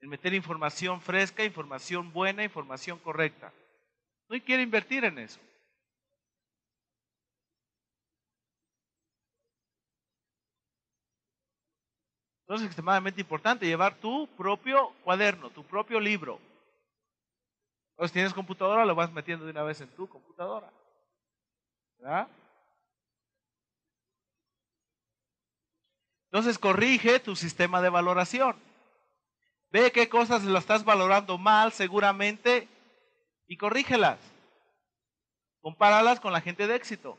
En 0.00 0.08
meter 0.08 0.34
información 0.34 1.00
fresca, 1.00 1.44
información 1.44 2.12
buena, 2.12 2.42
información 2.44 2.98
correcta. 2.98 3.52
No 4.28 4.40
quiere 4.42 4.62
invertir 4.62 5.04
en 5.04 5.18
eso. 5.18 5.40
Entonces 12.52 12.64
es 12.64 12.70
extremadamente 12.70 13.20
importante 13.20 13.66
llevar 13.66 13.94
tu 13.94 14.28
propio 14.36 14.90
cuaderno, 15.04 15.48
tu 15.50 15.64
propio 15.64 15.98
libro. 15.98 16.38
Si 17.98 18.12
tienes 18.12 18.34
computadora, 18.34 18.84
lo 18.84 18.94
vas 18.94 19.12
metiendo 19.12 19.44
de 19.44 19.52
una 19.52 19.62
vez 19.62 19.80
en 19.80 19.88
tu 19.88 20.08
computadora. 20.08 20.70
Entonces 26.26 26.58
corrige 26.58 27.20
tu 27.20 27.36
sistema 27.36 27.80
de 27.82 27.90
valoración. 27.90 28.56
Ve 29.70 29.92
qué 29.92 30.08
cosas 30.08 30.44
lo 30.44 30.58
estás 30.58 30.84
valorando 30.84 31.38
mal 31.38 31.72
seguramente 31.72 32.68
y 33.46 33.56
corrígelas. 33.56 34.18
Compáralas 35.60 36.20
con 36.20 36.32
la 36.32 36.40
gente 36.40 36.66
de 36.66 36.74
éxito. 36.74 37.16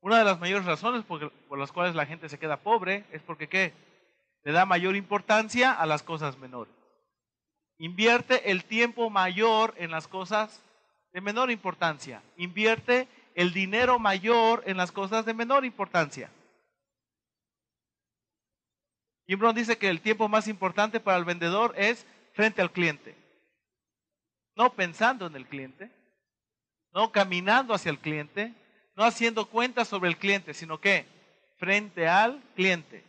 Una 0.00 0.18
de 0.18 0.24
las 0.24 0.38
mayores 0.38 0.64
razones 0.64 1.04
por, 1.04 1.32
por, 1.32 1.58
las 1.58 1.72
cuales 1.72 1.96
la 1.96 2.06
gente 2.06 2.28
se 2.28 2.38
queda 2.38 2.58
pobre 2.58 3.04
es 3.10 3.22
porque 3.22 3.48
¿qué? 3.48 3.74
Le 4.44 4.52
da 4.52 4.64
mayor 4.64 4.94
importancia 4.94 5.72
a 5.72 5.84
las 5.84 6.04
cosas 6.04 6.38
menores. 6.38 6.75
Invierte 7.78 8.50
el 8.50 8.64
tiempo 8.64 9.10
mayor 9.10 9.74
en 9.76 9.90
las 9.90 10.08
cosas 10.08 10.62
de 11.12 11.20
menor 11.20 11.50
importancia. 11.50 12.22
Invierte 12.36 13.08
el 13.34 13.52
dinero 13.52 13.98
mayor 13.98 14.62
en 14.66 14.76
las 14.76 14.92
cosas 14.92 15.26
de 15.26 15.34
menor 15.34 15.64
importancia. 15.64 16.30
Jim 19.26 19.38
Brown 19.38 19.54
dice 19.54 19.76
que 19.76 19.88
el 19.88 20.00
tiempo 20.00 20.28
más 20.28 20.48
importante 20.48 21.00
para 21.00 21.18
el 21.18 21.24
vendedor 21.24 21.74
es 21.76 22.06
frente 22.32 22.62
al 22.62 22.70
cliente. 22.70 23.14
No 24.54 24.72
pensando 24.72 25.26
en 25.26 25.36
el 25.36 25.46
cliente, 25.46 25.90
no 26.92 27.12
caminando 27.12 27.74
hacia 27.74 27.90
el 27.90 27.98
cliente, 27.98 28.54
no 28.94 29.04
haciendo 29.04 29.50
cuentas 29.50 29.88
sobre 29.88 30.08
el 30.08 30.16
cliente, 30.16 30.54
sino 30.54 30.80
que 30.80 31.04
frente 31.58 32.08
al 32.08 32.42
cliente. 32.54 33.04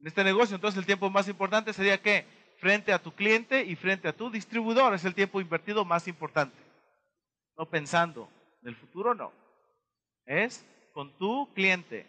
En 0.00 0.08
este 0.08 0.24
negocio, 0.24 0.56
entonces, 0.56 0.78
el 0.78 0.86
tiempo 0.86 1.08
más 1.10 1.28
importante 1.28 1.72
sería 1.72 2.02
que 2.02 2.26
frente 2.62 2.92
a 2.92 3.02
tu 3.02 3.10
cliente 3.10 3.64
y 3.64 3.74
frente 3.74 4.06
a 4.06 4.12
tu 4.12 4.30
distribuidor 4.30 4.94
es 4.94 5.04
el 5.04 5.16
tiempo 5.16 5.40
invertido 5.40 5.84
más 5.84 6.06
importante. 6.06 6.56
No 7.58 7.66
pensando 7.66 8.28
en 8.62 8.68
el 8.68 8.76
futuro, 8.76 9.16
no. 9.16 9.32
Es 10.26 10.64
con 10.94 11.10
tu 11.18 11.52
cliente, 11.54 12.06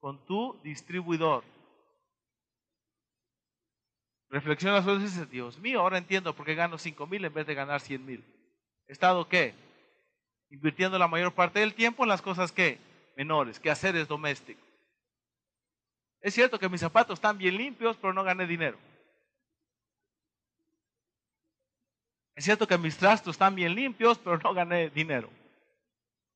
con 0.00 0.18
tu 0.26 0.58
distribuidor. 0.64 1.44
Reflexiona 4.30 4.82
sobre 4.82 4.96
eso 4.96 5.02
y 5.04 5.08
dices, 5.10 5.30
Dios 5.30 5.58
mío, 5.60 5.78
ahora 5.78 5.98
entiendo 5.98 6.34
por 6.34 6.44
qué 6.44 6.56
gano 6.56 6.76
5 6.76 7.06
mil 7.06 7.24
en 7.24 7.32
vez 7.32 7.46
de 7.46 7.54
ganar 7.54 7.80
100 7.80 8.04
mil. 8.04 8.24
¿He 8.88 8.92
estado 8.92 9.28
qué? 9.28 9.54
Invirtiendo 10.50 10.98
la 10.98 11.06
mayor 11.06 11.32
parte 11.34 11.60
del 11.60 11.72
tiempo 11.72 12.02
en 12.02 12.08
las 12.08 12.20
cosas 12.20 12.50
que 12.50 12.80
menores, 13.16 13.60
que 13.60 13.70
haceres 13.70 14.08
domésticos. 14.08 14.64
Es 16.20 16.34
cierto 16.34 16.58
que 16.58 16.68
mis 16.68 16.80
zapatos 16.80 17.18
están 17.18 17.38
bien 17.38 17.56
limpios, 17.56 17.96
pero 17.96 18.12
no 18.12 18.24
gané 18.24 18.44
dinero. 18.48 18.76
Es 22.34 22.44
cierto 22.44 22.66
que 22.66 22.78
mis 22.78 22.96
trastos 22.96 23.34
están 23.34 23.54
bien 23.54 23.74
limpios, 23.74 24.18
pero 24.18 24.38
no 24.38 24.52
gané 24.52 24.90
dinero. 24.90 25.30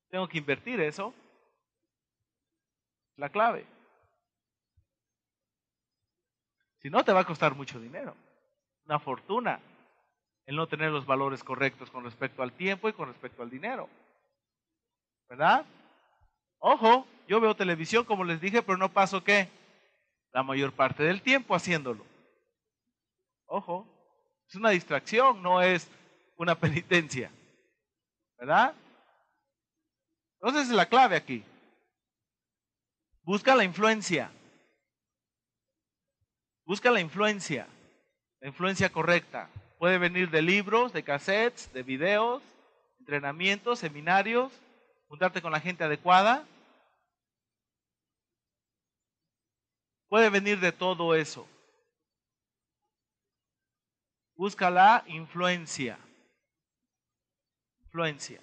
Tengo 0.09 0.27
que 0.27 0.37
invertir 0.37 0.79
eso. 0.79 1.13
La 3.17 3.29
clave. 3.29 3.65
Si 6.81 6.89
no, 6.89 7.03
te 7.03 7.11
va 7.11 7.21
a 7.21 7.25
costar 7.25 7.53
mucho 7.53 7.79
dinero. 7.79 8.15
una 8.85 8.99
fortuna 8.99 9.59
el 10.45 10.55
no 10.55 10.67
tener 10.67 10.89
los 10.89 11.05
valores 11.05 11.43
correctos 11.43 11.91
con 11.91 12.03
respecto 12.03 12.41
al 12.41 12.53
tiempo 12.53 12.89
y 12.89 12.93
con 12.93 13.07
respecto 13.07 13.43
al 13.43 13.51
dinero. 13.51 13.87
¿Verdad? 15.29 15.63
Ojo, 16.57 17.05
yo 17.27 17.39
veo 17.39 17.55
televisión 17.55 18.03
como 18.03 18.23
les 18.23 18.41
dije, 18.41 18.63
pero 18.63 18.75
no 18.75 18.89
paso 18.89 19.23
qué? 19.23 19.47
La 20.31 20.41
mayor 20.41 20.73
parte 20.73 21.03
del 21.03 21.21
tiempo 21.21 21.53
haciéndolo. 21.53 22.03
Ojo, 23.45 23.85
es 24.49 24.55
una 24.55 24.71
distracción, 24.71 25.41
no 25.43 25.61
es 25.61 25.87
una 26.37 26.55
penitencia. 26.59 27.31
¿Verdad? 28.37 28.73
Entonces 30.41 30.69
es 30.69 30.75
la 30.75 30.87
clave 30.87 31.15
aquí. 31.15 31.43
Busca 33.23 33.55
la 33.55 33.63
influencia. 33.63 34.31
Busca 36.65 36.91
la 36.91 36.99
influencia, 36.99 37.67
la 38.39 38.47
influencia 38.47 38.91
correcta. 38.91 39.49
Puede 39.79 39.97
venir 39.97 40.29
de 40.29 40.41
libros, 40.43 40.93
de 40.93 41.03
cassettes, 41.03 41.73
de 41.73 41.81
videos, 41.81 42.43
entrenamientos, 42.99 43.79
seminarios, 43.79 44.53
juntarte 45.07 45.41
con 45.41 45.51
la 45.51 45.59
gente 45.59 45.83
adecuada. 45.83 46.45
Puede 50.09 50.29
venir 50.29 50.59
de 50.59 50.71
todo 50.71 51.15
eso. 51.15 51.47
Busca 54.39 54.69
la 54.69 55.03
influencia. 55.07 55.99
Influencia. 57.81 58.41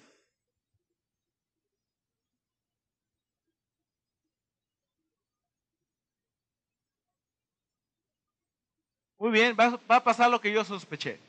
Muy 9.17 9.31
bien, 9.31 9.57
va, 9.59 9.79
a 9.95 10.03
pasar 10.03 10.29
lo 10.29 10.39
que 10.39 10.53
yo 10.53 10.63
sospeché. 10.63 11.19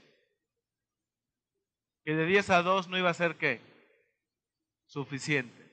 Que 2.05 2.15
de 2.15 2.27
10 2.27 2.51
a 2.51 2.63
2 2.63 2.89
no 2.89 2.99
iba 2.99 3.09
a 3.09 3.15
ser 3.15 3.39
qué? 3.39 3.63
Suficiente. 4.85 5.65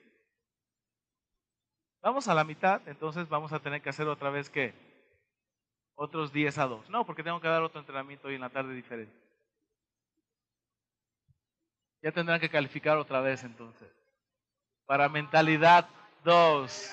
Vamos 2.01 2.29
a 2.29 2.33
la 2.33 2.45
mitad, 2.45 2.87
entonces 2.87 3.27
vamos 3.27 3.51
a 3.51 3.59
tener 3.59 3.81
que 3.81 3.89
hacer 3.89 4.07
otra 4.07 4.29
vez 4.29 4.49
qué? 4.49 4.73
Otros 5.95 6.31
10 6.33 6.57
a 6.57 6.67
2. 6.67 6.89
No, 6.89 7.05
porque 7.05 7.23
tengo 7.23 7.39
que 7.39 7.47
dar 7.47 7.63
otro 7.63 7.79
entrenamiento 7.79 8.27
hoy 8.27 8.35
en 8.35 8.41
la 8.41 8.49
tarde 8.49 8.73
diferente. 8.73 9.15
Ya 12.01 12.11
tendrán 12.11 12.39
que 12.39 12.49
calificar 12.49 12.97
otra 12.97 13.21
vez 13.21 13.43
entonces. 13.43 13.89
Para 14.85 15.09
mentalidad 15.09 15.87
2. 16.23 16.91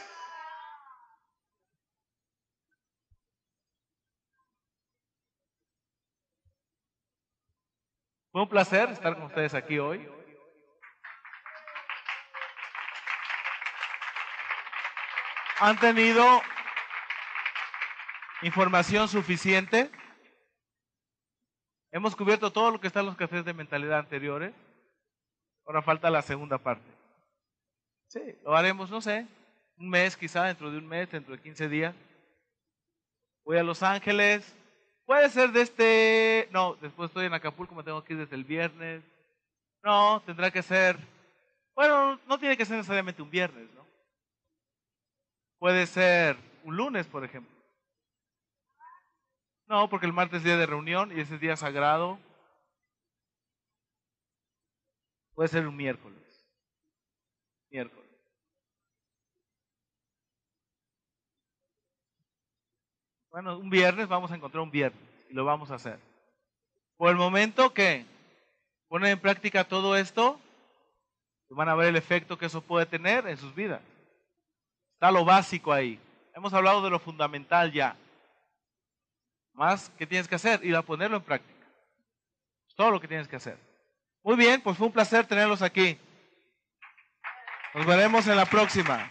Fue 8.30 8.40
un 8.40 8.48
placer 8.48 8.88
estar 8.88 9.14
con 9.14 9.24
ustedes 9.24 9.52
aquí 9.52 9.78
hoy. 9.78 10.08
¿Han 15.60 15.78
tenido 15.78 16.40
información 18.42 19.08
suficiente? 19.08 19.90
Hemos 21.90 22.16
cubierto 22.16 22.52
todo 22.52 22.70
lo 22.70 22.80
que 22.80 22.86
está 22.86 23.00
en 23.00 23.06
los 23.06 23.16
cafés 23.16 23.44
de 23.44 23.54
mentalidad 23.54 23.98
anteriores. 23.98 24.52
Ahora 25.66 25.82
falta 25.82 26.10
la 26.10 26.22
segunda 26.22 26.58
parte. 26.58 26.90
Sí, 28.08 28.20
lo 28.44 28.56
haremos, 28.56 28.90
no 28.90 29.00
sé, 29.00 29.26
un 29.76 29.88
mes 29.88 30.16
quizá, 30.16 30.44
dentro 30.44 30.70
de 30.70 30.78
un 30.78 30.86
mes, 30.86 31.10
dentro 31.10 31.34
de 31.34 31.42
15 31.42 31.68
días. 31.68 31.94
Voy 33.44 33.58
a 33.58 33.62
Los 33.62 33.82
Ángeles, 33.82 34.54
Puede 35.04 35.28
ser 35.30 35.50
de 35.50 35.62
este, 35.62 36.48
no, 36.52 36.76
después 36.80 37.10
estoy 37.10 37.26
en 37.26 37.34
Acapulco, 37.34 37.74
me 37.74 37.82
tengo 37.82 38.02
que 38.04 38.12
ir 38.12 38.20
desde 38.20 38.36
el 38.36 38.44
viernes. 38.44 39.02
No, 39.82 40.22
tendrá 40.24 40.50
que 40.50 40.62
ser, 40.62 40.96
bueno, 41.74 42.20
no 42.26 42.38
tiene 42.38 42.56
que 42.56 42.64
ser 42.64 42.76
necesariamente 42.76 43.20
un 43.20 43.30
viernes, 43.30 43.68
¿no? 43.74 43.84
Puede 45.58 45.86
ser 45.86 46.36
un 46.64 46.76
lunes, 46.76 47.06
por 47.06 47.24
ejemplo. 47.24 47.51
No, 49.72 49.88
porque 49.88 50.04
el 50.04 50.12
martes 50.12 50.40
es 50.40 50.44
día 50.44 50.58
de 50.58 50.66
reunión 50.66 51.16
y 51.16 51.20
ese 51.22 51.36
es 51.36 51.40
día 51.40 51.56
sagrado. 51.56 52.18
Puede 55.32 55.48
ser 55.48 55.66
un 55.66 55.74
miércoles. 55.74 56.20
Miércoles. 57.70 58.10
Bueno, 63.30 63.56
un 63.56 63.70
viernes 63.70 64.08
vamos 64.08 64.30
a 64.30 64.36
encontrar 64.36 64.62
un 64.62 64.70
viernes 64.70 65.00
y 65.30 65.32
lo 65.32 65.46
vamos 65.46 65.70
a 65.70 65.76
hacer. 65.76 65.98
Por 66.98 67.08
el 67.08 67.16
momento 67.16 67.72
que 67.72 68.04
ponen 68.88 69.12
en 69.12 69.20
práctica 69.20 69.64
todo 69.64 69.96
esto, 69.96 70.38
van 71.48 71.70
a 71.70 71.74
ver 71.74 71.88
el 71.88 71.96
efecto 71.96 72.36
que 72.36 72.44
eso 72.44 72.60
puede 72.60 72.84
tener 72.84 73.26
en 73.26 73.38
sus 73.38 73.54
vidas. 73.54 73.80
Está 74.96 75.10
lo 75.10 75.24
básico 75.24 75.72
ahí. 75.72 75.98
Hemos 76.34 76.52
hablado 76.52 76.82
de 76.82 76.90
lo 76.90 76.98
fundamental 76.98 77.72
ya. 77.72 77.96
Más, 79.54 79.90
¿qué 79.98 80.06
tienes 80.06 80.28
que 80.28 80.34
hacer? 80.34 80.64
Ir 80.64 80.74
a 80.76 80.82
ponerlo 80.82 81.16
en 81.16 81.22
práctica. 81.22 81.66
Es 82.68 82.74
todo 82.74 82.90
lo 82.90 83.00
que 83.00 83.08
tienes 83.08 83.28
que 83.28 83.36
hacer. 83.36 83.58
Muy 84.22 84.36
bien, 84.36 84.60
pues 84.60 84.78
fue 84.78 84.86
un 84.86 84.92
placer 84.92 85.26
tenerlos 85.26 85.62
aquí. 85.62 85.98
Nos 87.74 87.86
veremos 87.86 88.26
en 88.26 88.36
la 88.36 88.46
próxima. 88.46 89.08